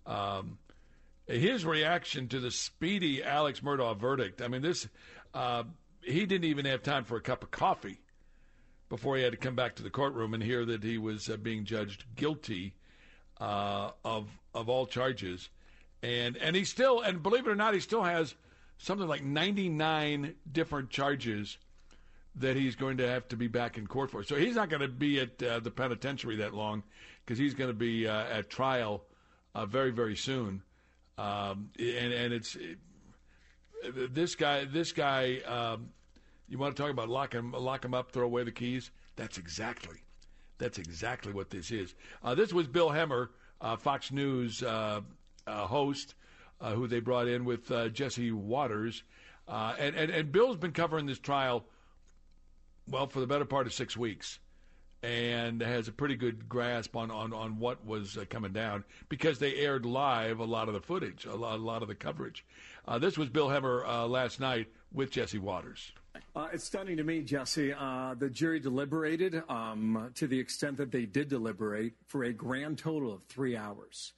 um, 0.05 0.57
his 1.27 1.65
reaction 1.65 2.27
to 2.29 2.39
the 2.39 2.51
speedy 2.51 3.23
Alex 3.23 3.59
Murdaugh 3.59 3.97
verdict. 3.97 4.41
I 4.41 4.47
mean, 4.47 4.61
this 4.61 4.87
uh, 5.33 5.63
he 6.01 6.25
didn't 6.25 6.45
even 6.49 6.65
have 6.65 6.81
time 6.83 7.03
for 7.03 7.17
a 7.17 7.21
cup 7.21 7.43
of 7.43 7.51
coffee 7.51 7.99
before 8.89 9.17
he 9.17 9.23
had 9.23 9.33
to 9.33 9.37
come 9.37 9.55
back 9.55 9.75
to 9.75 9.83
the 9.83 9.89
courtroom 9.89 10.33
and 10.33 10.41
hear 10.41 10.65
that 10.65 10.83
he 10.83 10.97
was 10.97 11.29
uh, 11.29 11.35
being 11.37 11.65
judged 11.65 12.05
guilty 12.15 12.73
uh, 13.39 13.91
of 14.05 14.29
of 14.53 14.69
all 14.69 14.85
charges. 14.85 15.49
And 16.01 16.37
and 16.37 16.55
he 16.55 16.63
still 16.63 17.01
and 17.01 17.21
believe 17.21 17.45
it 17.45 17.51
or 17.51 17.55
not, 17.55 17.73
he 17.73 17.79
still 17.79 18.03
has 18.03 18.35
something 18.77 19.07
like 19.07 19.23
99 19.23 20.35
different 20.51 20.89
charges 20.89 21.57
that 22.35 22.55
he's 22.55 22.75
going 22.75 22.97
to 22.97 23.07
have 23.07 23.27
to 23.27 23.35
be 23.35 23.47
back 23.47 23.77
in 23.77 23.87
court 23.87 24.11
for. 24.11 24.23
So 24.23 24.35
he's 24.35 24.55
not 24.55 24.69
going 24.69 24.83
to 24.83 24.87
be 24.87 25.19
at 25.19 25.41
uh, 25.41 25.59
the 25.59 25.71
penitentiary 25.71 26.37
that 26.37 26.53
long 26.53 26.83
because 27.25 27.39
he's 27.39 27.55
going 27.55 27.71
to 27.71 27.77
be 27.77 28.07
uh, 28.07 28.25
at 28.25 28.49
trial 28.49 29.03
uh, 29.55 29.65
very, 29.65 29.89
very 29.89 30.15
soon. 30.15 30.61
Um, 31.17 31.69
and 31.79 32.13
and 32.13 32.33
it's 32.33 32.55
it, 32.55 32.77
this 34.13 34.35
guy. 34.35 34.65
This 34.65 34.91
guy. 34.91 35.39
Um, 35.47 35.89
you 36.49 36.57
want 36.57 36.75
to 36.75 36.81
talk 36.81 36.91
about 36.91 37.09
lock 37.09 37.33
him, 37.33 37.51
lock 37.51 37.83
him 37.83 37.93
up, 37.93 38.11
throw 38.11 38.23
away 38.23 38.43
the 38.43 38.51
keys? 38.53 38.91
That's 39.17 39.37
exactly, 39.37 39.97
that's 40.59 40.77
exactly 40.77 41.33
what 41.33 41.49
this 41.49 41.71
is. 41.71 41.93
Uh, 42.23 42.35
this 42.35 42.53
was 42.53 42.67
Bill 42.67 42.89
Hemmer, 42.89 43.31
uh, 43.59 43.75
Fox 43.75 44.13
News 44.13 44.63
uh, 44.63 45.01
host, 45.45 46.15
who 46.61 46.87
they 46.87 47.01
brought 47.01 47.27
in 47.27 47.43
with 47.43 47.69
Jesse 47.93 48.31
Watters, 48.31 49.03
and, 49.45 49.93
and 49.93 50.09
and 50.09 50.31
Bill's 50.31 50.55
been 50.55 50.71
covering 50.71 51.05
this 51.05 51.19
trial 51.19 51.65
well, 52.89 53.07
for 53.07 53.19
the 53.19 53.27
better 53.27 53.45
part 53.45 53.67
of 53.67 53.73
six 53.73 53.97
weeks, 53.97 54.39
and 55.07 55.61
has 55.61 55.87
a 55.87 55.91
pretty 55.91 56.15
good 56.15 56.49
grasp 56.49 56.95
on 56.95 57.09
on, 57.09 57.31
on 57.31 57.57
what 57.59 57.85
was 57.85 58.17
uh, 58.17 58.25
coming 58.29 58.51
down 58.51 58.83
because 59.07 59.39
they 59.39 59.55
aired 59.55 59.85
live 59.85 60.39
a 60.39 60.45
lot 60.45 60.67
of 60.67 60.73
the 60.73 60.81
footage, 60.81 61.25
a 61.25 61.33
lot, 61.33 61.55
a 61.55 61.61
lot 61.61 61.81
of 61.81 61.87
the 61.87 61.95
coverage. 61.95 62.45
Uh, 62.85 62.99
this 62.99 63.17
was 63.17 63.29
Bill 63.29 63.47
Hemmer 63.47 63.85
uh, 63.87 64.05
last 64.05 64.39
night 64.39 64.67
with 64.91 65.11
Jesse 65.11 65.39
Watters. 65.39 65.93
Uh, 66.35 66.47
it's 66.51 66.65
stunning 66.65 66.97
to 66.97 67.03
me, 67.03 67.21
Jesse. 67.21 67.73
Uh, 67.73 68.15
the 68.17 68.29
jury 68.29 68.59
deliberated 68.59 69.43
um, 69.49 70.11
to 70.15 70.27
the 70.27 70.39
extent 70.39 70.75
that 70.77 70.91
they 70.91 71.05
did 71.05 71.29
deliberate 71.29 71.93
for 72.07 72.25
a 72.25 72.33
grand 72.33 72.77
total 72.77 73.13
of 73.13 73.23
three 73.23 73.55
hours. 73.55 74.13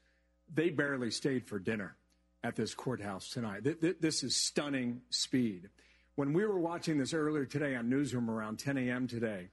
They 0.52 0.70
barely 0.70 1.12
stayed 1.12 1.46
for 1.46 1.60
dinner 1.60 1.98
at 2.44 2.56
this 2.56 2.74
courthouse 2.74 3.30
tonight. 3.30 3.64
Th- 3.64 3.80
th- 3.80 3.98
this 4.00 4.24
is 4.24 4.36
stunning 4.36 5.02
speed. 5.10 5.70
When 6.16 6.34
we 6.34 6.46
were 6.46 6.60
watching 6.60 6.98
this 6.98 7.14
earlier 7.14 7.46
today 7.46 7.76
on 7.76 7.90
Newsroom 7.90 8.30
around 8.30 8.60
10 8.60 8.78
a.m. 8.78 9.08
today, 9.08 9.50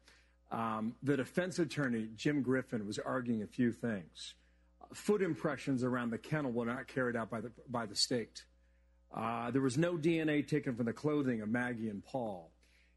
um, 0.51 0.95
the 1.03 1.17
defense 1.17 1.59
attorney, 1.59 2.09
Jim 2.17 2.43
Griffin, 2.43 2.87
was 2.87 2.99
arguing 2.99 3.43
a 3.43 3.47
few 3.47 3.73
things. 3.73 4.35
Foot 4.93 5.23
impressions 5.23 5.83
around 5.83 6.11
the 6.11 6.19
kennel 6.19 6.53
were 6.53 6.67
not 6.67 6.87
carried 6.87 7.17
out 7.17 7.31
by 7.31 7.41
the, 7.41 7.51
by 7.69 7.87
the 7.87 7.97
state. 7.97 8.45
Uh, 9.15 9.51
there 9.51 9.63
was 9.63 9.77
no 9.77 9.95
DNA 9.97 10.47
taken 10.47 10.77
from 10.77 10.87
the 10.87 10.93
clothing 10.93 11.41
of 11.41 11.49
Maggie 11.49 11.89
and 11.89 12.05
Paul. 12.05 12.51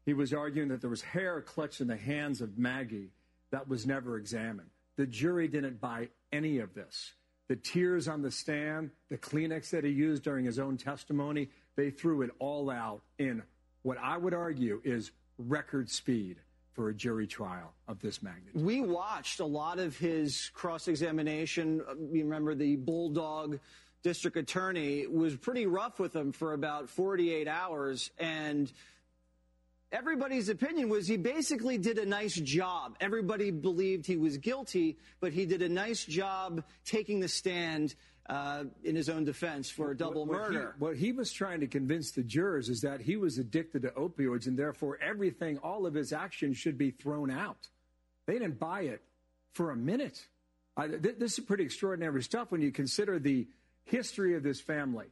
He 0.04 0.14
was 0.14 0.32
arguing 0.32 0.68
that 0.68 0.80
there 0.80 0.90
was 0.90 1.02
hair 1.02 1.40
clutched 1.40 1.80
in 1.80 1.88
the 1.88 1.96
hands 1.96 2.40
of 2.40 2.58
Maggie 2.58 3.10
that 3.50 3.68
was 3.68 3.86
never 3.86 4.16
examined. 4.16 4.70
The 4.96 5.06
jury 5.06 5.48
didn't 5.48 5.80
buy 5.80 6.08
any 6.32 6.58
of 6.58 6.74
this. 6.74 7.14
The 7.48 7.56
tears 7.56 8.06
on 8.06 8.22
the 8.22 8.30
stand, 8.30 8.90
the 9.08 9.18
Kleenex 9.18 9.70
that 9.70 9.82
he 9.82 9.90
used 9.90 10.22
during 10.22 10.44
his 10.44 10.58
own 10.60 10.76
testimony, 10.76 11.48
they 11.76 11.90
threw 11.90 12.22
it 12.22 12.30
all 12.38 12.70
out 12.70 13.02
in 13.18 13.42
what 13.82 13.98
I 13.98 14.16
would 14.16 14.34
argue 14.34 14.80
is 14.84 15.10
record 15.38 15.90
speed 15.90 16.36
for 16.80 16.88
a 16.88 16.94
jury 16.94 17.26
trial 17.26 17.74
of 17.88 18.00
this 18.00 18.22
magnitude. 18.22 18.64
We 18.64 18.80
watched 18.80 19.40
a 19.40 19.44
lot 19.44 19.78
of 19.78 19.98
his 19.98 20.50
cross 20.54 20.88
examination. 20.88 21.82
You 22.10 22.24
remember 22.24 22.54
the 22.54 22.76
Bulldog 22.76 23.60
district 24.02 24.38
attorney 24.38 25.06
was 25.06 25.36
pretty 25.36 25.66
rough 25.66 25.98
with 25.98 26.16
him 26.16 26.32
for 26.32 26.54
about 26.54 26.88
48 26.88 27.46
hours. 27.46 28.10
And 28.18 28.72
everybody's 29.92 30.48
opinion 30.48 30.88
was 30.88 31.06
he 31.06 31.18
basically 31.18 31.76
did 31.76 31.98
a 31.98 32.06
nice 32.06 32.36
job. 32.36 32.96
Everybody 32.98 33.50
believed 33.50 34.06
he 34.06 34.16
was 34.16 34.38
guilty, 34.38 34.96
but 35.20 35.34
he 35.34 35.44
did 35.44 35.60
a 35.60 35.68
nice 35.68 36.02
job 36.02 36.64
taking 36.86 37.20
the 37.20 37.28
stand 37.28 37.94
uh, 38.30 38.64
in 38.84 38.94
his 38.94 39.08
own 39.08 39.24
defense 39.24 39.68
for 39.68 39.90
a 39.90 39.96
double 39.96 40.24
what, 40.24 40.40
what 40.40 40.50
murder. 40.52 40.74
He, 40.78 40.84
what 40.84 40.96
he 40.96 41.12
was 41.12 41.32
trying 41.32 41.60
to 41.60 41.66
convince 41.66 42.12
the 42.12 42.22
jurors 42.22 42.68
is 42.68 42.80
that 42.82 43.00
he 43.00 43.16
was 43.16 43.38
addicted 43.38 43.82
to 43.82 43.88
opioids 43.90 44.46
and 44.46 44.56
therefore 44.56 44.98
everything, 45.02 45.58
all 45.58 45.84
of 45.84 45.94
his 45.94 46.12
actions 46.12 46.56
should 46.56 46.78
be 46.78 46.92
thrown 46.92 47.30
out. 47.30 47.68
They 48.26 48.34
didn't 48.34 48.60
buy 48.60 48.82
it 48.82 49.02
for 49.52 49.72
a 49.72 49.76
minute. 49.76 50.24
Uh, 50.76 50.86
th- 50.86 51.16
this 51.18 51.38
is 51.38 51.44
pretty 51.44 51.64
extraordinary 51.64 52.22
stuff 52.22 52.52
when 52.52 52.62
you 52.62 52.70
consider 52.70 53.18
the 53.18 53.48
history 53.84 54.36
of 54.36 54.44
this 54.44 54.60
family. 54.60 55.06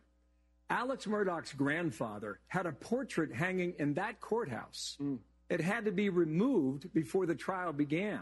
Alex 0.71 1.07
Murdaugh's 1.07 1.53
grandfather 1.55 2.39
had 2.47 2.67
a 2.67 2.73
portrait 2.73 3.35
hanging 3.35 3.75
in 3.81 3.95
that 3.95 4.21
courthouse. 4.21 4.97
Mm. 5.01 5.19
It 5.49 5.61
had 5.61 5.87
to 5.87 5.93
be 5.93 6.09
removed 6.09 6.93
before 6.93 7.27
the 7.27 7.35
trial 7.35 7.73
began. 7.73 8.21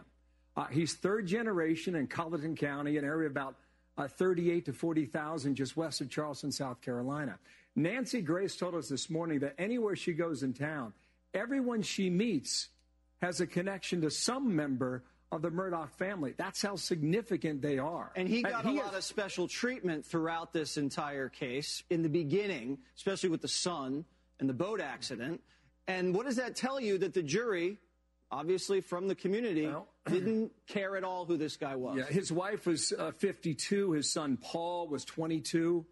Uh, 0.57 0.67
he's 0.67 0.95
third 0.95 1.27
generation 1.27 1.97
in 1.97 2.07
Colleton 2.07 2.57
County, 2.57 2.97
an 2.97 3.05
area 3.05 3.29
about 3.29 3.57
uh, 3.99 4.09
38 4.09 4.67
to 4.67 4.73
40,000 4.73 5.55
just 5.55 5.77
west 5.77 6.01
of 6.01 6.11
Charleston, 6.11 6.53
South 6.53 6.81
Carolina. 6.81 7.39
Nancy 7.75 8.21
Grace 8.21 8.57
told 8.57 8.75
us 8.75 8.89
this 8.89 9.11
morning 9.11 9.41
that 9.41 9.55
anywhere 9.59 9.97
she 9.97 10.13
goes 10.13 10.43
in 10.43 10.53
town, 10.55 10.93
everyone 11.35 11.83
she 11.83 12.09
meets 12.11 12.69
has 13.23 13.41
a 13.41 13.47
connection 13.47 14.01
to 14.03 14.11
some 14.11 14.55
member 14.55 15.03
of 15.33 15.43
the 15.43 15.51
Murdaugh 15.51 15.89
family. 15.91 16.35
That's 16.37 16.63
how 16.63 16.77
significant 16.77 17.61
they 17.61 17.79
are. 17.79 18.13
And 18.15 18.29
he 18.29 18.43
got 18.43 18.65
Uh, 18.65 18.71
a 18.71 18.73
lot 18.73 18.91
is- 18.93 18.99
of 18.99 19.05
special 19.05 19.49
treatment 19.49 20.05
throughout 20.07 20.53
this 20.53 20.77
entire 20.77 21.29
case. 21.29 21.83
In 21.91 22.03
the 22.03 22.09
beginning, 22.09 22.79
especially 22.97 23.31
with 23.31 23.41
the 23.43 23.49
son 23.49 24.05
and 24.39 24.49
the 24.49 24.55
boat 24.55 24.81
accident. 24.81 25.43
And 25.89 26.15
what 26.15 26.27
does 26.27 26.37
that 26.37 26.55
tell 26.57 26.79
you? 26.81 26.99
That 26.99 27.13
the 27.15 27.23
jury, 27.23 27.79
obviously 28.31 28.81
from 28.81 29.09
the 29.09 29.15
community, 29.15 29.67
didn't 30.09 30.53
care 30.66 30.97
at 30.97 31.05
all 31.05 31.25
who 31.25 31.37
this 31.37 31.57
guy 31.57 31.77
was. 31.77 31.97
Yeah, 31.99 32.05
his 32.07 32.31
wife 32.33 32.66
was 32.66 32.92
uh, 32.97 33.12
52. 33.12 33.92
His 33.92 34.12
son 34.12 34.37
Paul 34.40 34.88
was 34.88 35.05
22. 35.05 35.85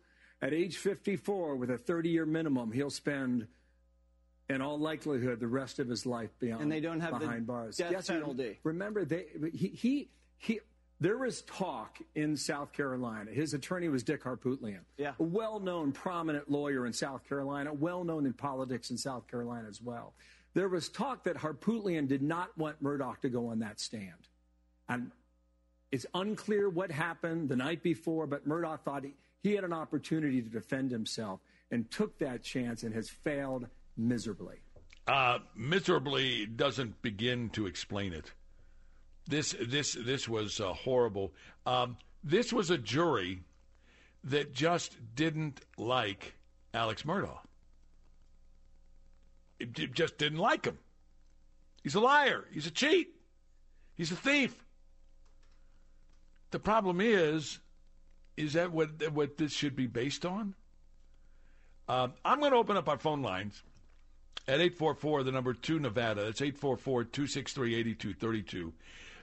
At 0.42 0.53
age 0.53 0.77
54, 0.77 1.57
with 1.57 1.70
a 1.70 1.79
30 1.79 2.11
year 2.11 2.27
minimum, 2.27 2.70
he'll 2.72 2.90
spend, 2.90 3.46
in 4.50 4.61
all 4.61 4.79
likelihood, 4.79 5.40
the 5.40 5.46
rest 5.48 5.79
of 5.79 5.88
his 5.88 6.05
life 6.05 6.31
beyond 6.38 6.62
And 6.62 6.70
they 6.72 6.81
don't 6.81 7.00
have 7.00 7.18
behind 7.18 7.46
bars. 7.46 7.77
death 7.79 7.92
Yes, 7.92 8.09
penalty. 8.09 8.59
Remember, 8.62 9.05
they 9.05 9.27
he 9.53 9.68
he. 9.68 10.11
he 10.37 10.61
there 11.00 11.18
was 11.18 11.42
talk 11.42 11.98
in 12.14 12.37
South 12.37 12.72
Carolina. 12.72 13.31
His 13.33 13.53
attorney 13.53 13.88
was 13.88 14.05
Dick 14.05 14.22
Harpootlian, 14.22 14.81
Yeah. 14.96 15.12
a 15.18 15.22
well-known, 15.22 15.90
prominent 15.92 16.48
lawyer 16.50 16.87
in 16.87 16.92
South 16.92 17.29
Carolina, 17.29 17.72
well-known 17.74 18.27
in 18.27 18.33
politics 18.33 18.90
in 18.90 18.96
South 18.96 19.27
Carolina 19.27 19.66
as 19.68 19.83
well. 19.83 20.14
There 20.55 20.69
was 20.69 20.88
talk 20.88 21.25
that 21.25 21.37
Harpootlian 21.37 22.09
did 22.09 22.23
not 22.23 22.57
want 22.57 22.83
Murdaugh 22.83 23.21
to 23.21 23.29
go 23.29 23.49
on 23.49 23.59
that 23.59 23.81
stand, 23.81 24.29
and 24.88 25.11
it's 25.90 26.07
unclear 26.14 26.69
what 26.69 26.90
happened 26.90 27.49
the 27.49 27.57
night 27.57 27.83
before, 27.83 28.27
but 28.27 28.49
Murdaugh 28.49 28.81
thought 28.81 29.05
he, 29.05 29.14
he 29.43 29.55
had 29.55 29.64
an 29.64 29.73
opportunity 29.73 30.43
to 30.43 30.49
defend 30.49 30.90
himself 30.90 31.40
and 31.71 31.90
took 31.90 32.19
that 32.19 32.43
chance 32.43 32.83
and 32.83 32.95
has 32.95 33.11
failed 33.11 33.67
miserably. 33.97 34.57
Uh, 35.07 35.38
miserably 35.55 36.47
doesn't 36.47 37.01
begin 37.03 37.51
to 37.51 37.67
explain 37.67 38.12
it. 38.12 38.33
This 39.27 39.55
this 39.61 39.97
this 40.01 40.29
was 40.29 40.61
uh, 40.61 40.73
horrible. 40.73 41.33
Um, 41.67 41.97
this 42.23 42.53
was 42.53 42.71
a 42.71 42.79
jury 42.79 43.43
that 44.25 44.53
just 44.53 44.97
didn't 45.14 45.61
like 45.79 46.35
Alex 46.73 47.03
Murdaugh. 47.03 47.38
Just 49.66 50.18
didn't 50.18 50.38
like 50.38 50.64
him. 50.64 50.79
He's 51.83 51.94
a 51.94 52.00
liar. 52.00 52.44
He's 52.53 52.66
a 52.66 52.70
cheat. 52.70 53.14
He's 53.94 54.11
a 54.11 54.16
thief. 54.16 54.64
The 56.50 56.59
problem 56.59 57.00
is, 57.00 57.59
is 58.37 58.55
that 58.55 58.72
what 58.72 59.11
what 59.12 59.37
this 59.37 59.53
should 59.53 59.77
be 59.77 59.87
based 59.87 60.24
on? 60.24 60.55
Um, 61.88 62.14
I'm 62.24 62.40
going 62.40 62.53
to 62.53 62.59
open 62.59 62.77
up 62.77 62.88
our 62.88 62.98
phone 62.98 63.22
lines 63.22 63.62
at 64.48 64.61
844, 64.61 65.22
the 65.22 65.33
number 65.33 65.53
2 65.53 65.79
Nevada. 65.79 66.24
That's 66.24 66.40
844 66.40 67.05
263 67.05 67.74
8232. 67.74 68.72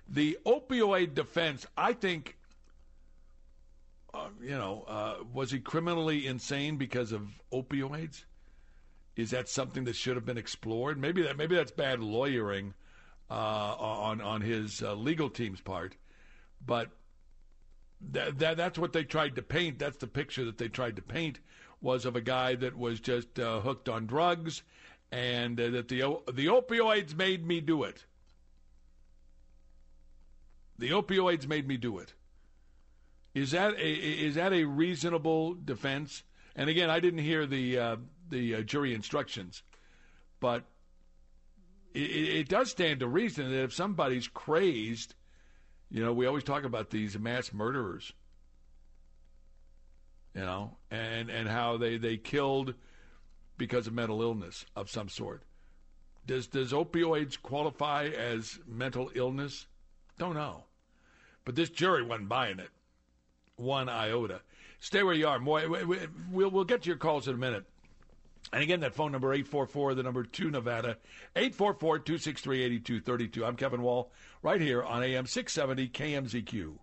The 0.09 0.37
opioid 0.45 1.13
defense, 1.13 1.65
I 1.77 1.93
think, 1.93 2.37
uh, 4.13 4.27
you 4.41 4.57
know, 4.57 4.83
uh, 4.87 5.15
was 5.33 5.51
he 5.51 5.59
criminally 5.59 6.27
insane 6.27 6.77
because 6.77 7.11
of 7.11 7.27
opioids? 7.51 8.23
Is 9.15 9.31
that 9.31 9.49
something 9.49 9.83
that 9.85 9.95
should 9.95 10.15
have 10.15 10.25
been 10.25 10.37
explored? 10.37 10.97
Maybe 10.97 11.21
that 11.23 11.37
maybe 11.37 11.55
that's 11.55 11.71
bad 11.71 11.99
lawyering 11.99 12.73
uh, 13.29 13.33
on 13.33 14.21
on 14.21 14.41
his 14.41 14.81
uh, 14.81 14.93
legal 14.93 15.29
team's 15.29 15.61
part, 15.61 15.95
but 16.65 16.89
that, 18.11 18.39
that 18.39 18.57
that's 18.57 18.79
what 18.79 18.93
they 18.93 19.03
tried 19.03 19.35
to 19.35 19.41
paint. 19.41 19.79
That's 19.79 19.97
the 19.97 20.07
picture 20.07 20.45
that 20.45 20.57
they 20.57 20.69
tried 20.69 20.95
to 20.95 21.01
paint 21.01 21.39
was 21.81 22.05
of 22.05 22.15
a 22.15 22.21
guy 22.21 22.55
that 22.55 22.77
was 22.77 22.99
just 22.99 23.39
uh, 23.39 23.59
hooked 23.59 23.89
on 23.89 24.05
drugs, 24.05 24.63
and 25.11 25.57
that 25.57 25.87
the 25.87 26.01
the 26.31 26.45
opioids 26.47 27.15
made 27.15 27.45
me 27.45 27.59
do 27.59 27.83
it. 27.83 28.05
The 30.77 30.89
opioids 30.89 31.47
made 31.47 31.67
me 31.67 31.77
do 31.77 31.99
it. 31.99 32.13
Is 33.33 33.51
that 33.51 33.73
a 33.75 33.93
is 33.93 34.35
that 34.35 34.53
a 34.53 34.63
reasonable 34.63 35.53
defense? 35.53 36.23
And 36.55 36.69
again, 36.69 36.89
I 36.89 36.99
didn't 36.99 37.19
hear 37.19 37.45
the 37.45 37.79
uh, 37.79 37.95
the 38.31 38.55
uh, 38.55 38.61
jury 38.61 38.93
instructions, 38.95 39.61
but 40.39 40.63
it, 41.93 41.99
it 41.99 42.49
does 42.49 42.71
stand 42.71 42.99
to 43.01 43.07
reason 43.07 43.51
that 43.51 43.63
if 43.63 43.73
somebody's 43.73 44.27
crazed, 44.27 45.13
you 45.89 46.03
know, 46.03 46.13
we 46.13 46.25
always 46.25 46.43
talk 46.43 46.63
about 46.63 46.89
these 46.89 47.17
mass 47.19 47.53
murderers, 47.53 48.13
you 50.33 50.41
know, 50.41 50.77
and 50.89 51.29
and 51.29 51.47
how 51.47 51.77
they 51.77 51.97
they 51.97 52.17
killed 52.17 52.73
because 53.57 53.87
of 53.87 53.93
mental 53.93 54.21
illness 54.21 54.65
of 54.75 54.89
some 54.89 55.09
sort. 55.09 55.43
Does 56.25 56.47
does 56.47 56.71
opioids 56.71 57.41
qualify 57.41 58.05
as 58.05 58.59
mental 58.65 59.11
illness? 59.13 59.67
Don't 60.17 60.35
know. 60.35 60.63
But 61.43 61.55
this 61.55 61.69
jury 61.69 62.03
wasn't 62.03 62.29
buying 62.29 62.59
it. 62.59 62.69
One 63.55 63.89
iota. 63.89 64.41
Stay 64.79 65.03
where 65.03 65.13
you 65.13 65.27
are. 65.27 65.39
More, 65.39 65.67
we- 65.67 65.83
we- 65.83 66.07
we'll, 66.31 66.49
we'll 66.49 66.63
get 66.63 66.83
to 66.83 66.87
your 66.87 66.97
calls 66.97 67.27
in 67.27 67.35
a 67.35 67.37
minute. 67.37 67.65
And 68.53 68.61
again, 68.61 68.81
that 68.81 68.93
phone 68.93 69.11
number, 69.11 69.33
844, 69.33 69.95
the 69.95 70.03
number 70.03 70.23
2 70.23 70.51
Nevada, 70.51 70.97
844 71.35 71.99
263 71.99 72.63
8232. 72.63 73.45
I'm 73.45 73.55
Kevin 73.55 73.81
Wall, 73.81 74.11
right 74.43 74.59
here 74.59 74.83
on 74.83 75.03
AM 75.03 75.25
670 75.25 75.87
KMZQ. 75.89 76.73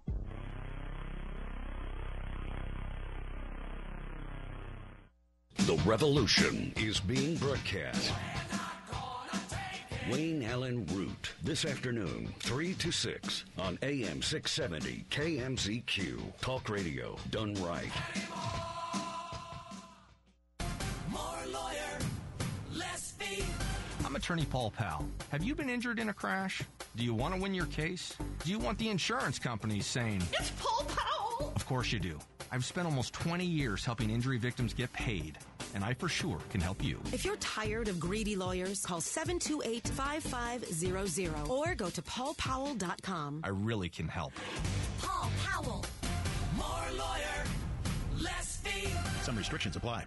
The 5.66 5.76
revolution 5.84 6.72
is 6.76 7.00
being 7.00 7.36
broadcast. 7.36 8.12
Wayne 10.10 10.42
Allyn 10.42 10.86
Root, 10.86 11.32
this 11.42 11.66
afternoon, 11.66 12.32
3 12.40 12.72
to 12.74 12.90
6 12.90 13.44
on 13.58 13.78
AM 13.82 14.22
670 14.22 15.04
KMZQ. 15.10 16.40
Talk 16.40 16.70
radio 16.70 17.18
done 17.30 17.52
right. 17.62 17.92
Attorney 24.18 24.44
Paul 24.44 24.70
Powell. 24.72 25.08
Have 25.30 25.42
you 25.42 25.54
been 25.54 25.70
injured 25.70 25.98
in 25.98 26.10
a 26.10 26.12
crash? 26.12 26.60
Do 26.96 27.04
you 27.04 27.14
want 27.14 27.34
to 27.34 27.40
win 27.40 27.54
your 27.54 27.64
case? 27.66 28.14
Do 28.44 28.50
you 28.50 28.58
want 28.58 28.76
the 28.78 28.88
insurance 28.90 29.38
companies 29.38 29.86
saying, 29.86 30.22
It's 30.32 30.50
Paul 30.60 30.84
Powell. 30.84 31.52
Of 31.54 31.64
course 31.66 31.92
you 31.92 32.00
do. 32.00 32.18
I've 32.50 32.64
spent 32.64 32.86
almost 32.86 33.12
20 33.14 33.44
years 33.44 33.84
helping 33.84 34.10
injury 34.10 34.38
victims 34.38 34.72
get 34.74 34.92
paid, 34.92 35.38
and 35.74 35.84
I 35.84 35.94
for 35.94 36.08
sure 36.08 36.38
can 36.50 36.60
help 36.60 36.82
you. 36.82 36.98
If 37.12 37.24
you're 37.24 37.36
tired 37.36 37.86
of 37.88 38.00
greedy 38.00 38.34
lawyers, 38.34 38.84
call 38.84 39.00
728-5500 39.00 41.48
or 41.48 41.74
go 41.74 41.90
to 41.90 42.02
paulpowell.com. 42.02 43.42
I 43.44 43.48
really 43.48 43.88
can 43.88 44.08
help. 44.08 44.32
Paul 45.00 45.30
Powell. 45.44 45.84
More 46.56 46.86
lawyer, 46.96 47.44
less 48.20 48.56
fee. 48.56 48.88
Some 49.22 49.36
restrictions 49.36 49.76
apply. 49.76 50.06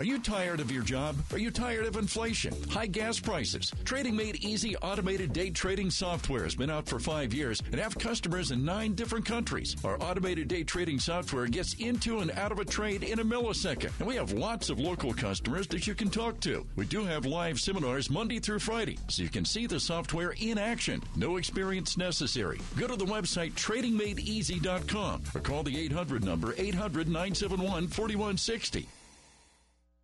Are 0.00 0.04
you 0.04 0.20
tired 0.20 0.60
of 0.60 0.70
your 0.70 0.84
job? 0.84 1.16
Are 1.32 1.38
you 1.38 1.50
tired 1.50 1.84
of 1.84 1.96
inflation, 1.96 2.54
high 2.70 2.86
gas 2.86 3.18
prices? 3.18 3.72
Trading 3.84 4.14
Made 4.14 4.36
Easy 4.44 4.76
automated 4.76 5.32
day 5.32 5.50
trading 5.50 5.90
software 5.90 6.44
has 6.44 6.54
been 6.54 6.70
out 6.70 6.86
for 6.88 7.00
five 7.00 7.34
years 7.34 7.60
and 7.72 7.80
have 7.80 7.98
customers 7.98 8.52
in 8.52 8.64
nine 8.64 8.94
different 8.94 9.26
countries. 9.26 9.74
Our 9.82 10.00
automated 10.00 10.46
day 10.46 10.62
trading 10.62 11.00
software 11.00 11.48
gets 11.48 11.74
into 11.80 12.20
and 12.20 12.30
out 12.30 12.52
of 12.52 12.60
a 12.60 12.64
trade 12.64 13.02
in 13.02 13.18
a 13.18 13.24
millisecond, 13.24 13.90
and 13.98 14.06
we 14.06 14.14
have 14.14 14.30
lots 14.30 14.70
of 14.70 14.78
local 14.78 15.12
customers 15.12 15.66
that 15.66 15.88
you 15.88 15.96
can 15.96 16.10
talk 16.10 16.38
to. 16.42 16.64
We 16.76 16.84
do 16.84 17.04
have 17.04 17.26
live 17.26 17.58
seminars 17.58 18.08
Monday 18.08 18.38
through 18.38 18.60
Friday, 18.60 18.98
so 19.08 19.24
you 19.24 19.28
can 19.28 19.44
see 19.44 19.66
the 19.66 19.80
software 19.80 20.36
in 20.40 20.58
action. 20.58 21.02
No 21.16 21.38
experience 21.38 21.96
necessary. 21.96 22.60
Go 22.78 22.86
to 22.86 22.94
the 22.94 23.04
website 23.04 23.54
tradingmadeeasy.com 23.54 25.22
or 25.34 25.40
call 25.40 25.64
the 25.64 25.76
800 25.76 26.22
number 26.22 26.54
800 26.56 27.08
971 27.08 27.88
4160. 27.88 28.86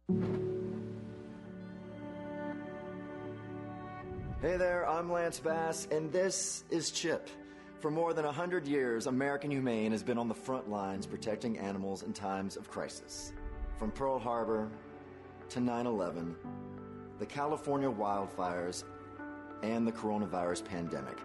Hey 0.06 0.18
there, 4.58 4.86
I'm 4.86 5.10
Lance 5.10 5.40
Bass, 5.40 5.88
and 5.90 6.12
this 6.12 6.64
is 6.68 6.90
Chip. 6.90 7.30
For 7.80 7.90
more 7.90 8.12
than 8.12 8.26
100 8.26 8.66
years, 8.66 9.06
American 9.06 9.50
Humane 9.50 9.92
has 9.92 10.02
been 10.02 10.18
on 10.18 10.28
the 10.28 10.34
front 10.34 10.68
lines 10.68 11.06
protecting 11.06 11.58
animals 11.58 12.02
in 12.02 12.12
times 12.12 12.58
of 12.58 12.70
crisis. 12.70 13.32
From 13.78 13.90
Pearl 13.90 14.18
Harbor 14.18 14.68
to 15.48 15.60
9 15.60 15.86
11, 15.86 16.36
the 17.18 17.24
California 17.24 17.90
wildfires, 17.90 18.84
and 19.62 19.86
the 19.86 19.92
coronavirus 19.92 20.66
pandemic. 20.66 21.18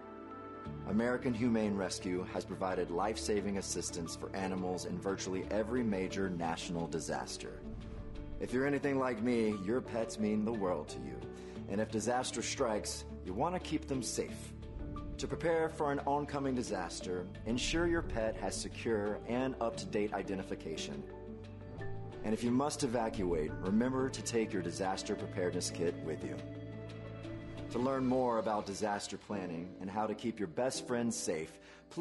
American 0.88 1.34
Humane 1.34 1.74
Rescue 1.74 2.24
has 2.32 2.46
provided 2.46 2.90
life 2.90 3.18
saving 3.18 3.58
assistance 3.58 4.16
for 4.16 4.34
animals 4.34 4.86
in 4.86 4.98
virtually 4.98 5.44
every 5.50 5.82
major 5.82 6.30
national 6.30 6.86
disaster. 6.86 7.60
If 8.40 8.54
you're 8.54 8.66
anything 8.66 8.98
like 8.98 9.22
me, 9.22 9.54
your 9.66 9.82
pets 9.82 10.18
mean 10.18 10.46
the 10.46 10.52
world 10.52 10.88
to 10.88 10.98
you. 11.00 11.20
And 11.68 11.78
if 11.78 11.90
disaster 11.90 12.40
strikes, 12.40 13.04
you 13.26 13.34
want 13.34 13.54
to 13.54 13.60
keep 13.60 13.86
them 13.86 14.02
safe. 14.02 14.54
To 15.18 15.28
prepare 15.28 15.68
for 15.68 15.92
an 15.92 16.00
oncoming 16.06 16.54
disaster, 16.54 17.26
ensure 17.44 17.86
your 17.86 18.00
pet 18.00 18.34
has 18.38 18.58
secure 18.58 19.18
and 19.28 19.54
up 19.60 19.76
to 19.76 19.84
date 19.84 20.14
identification. 20.14 21.02
And 22.24 22.32
if 22.32 22.42
you 22.42 22.50
must 22.50 22.82
evacuate, 22.82 23.50
remember 23.60 24.08
to 24.08 24.22
take 24.22 24.54
your 24.54 24.62
disaster 24.62 25.14
preparedness 25.14 25.68
kit 25.68 25.94
with 26.02 26.24
you. 26.24 26.36
To 27.72 27.78
learn 27.78 28.06
more 28.06 28.38
about 28.38 28.64
disaster 28.64 29.18
planning 29.18 29.68
and 29.82 29.90
how 29.90 30.06
to 30.06 30.14
keep 30.14 30.38
your 30.38 30.48
best 30.48 30.86
friends 30.86 31.14
safe, 31.14 31.52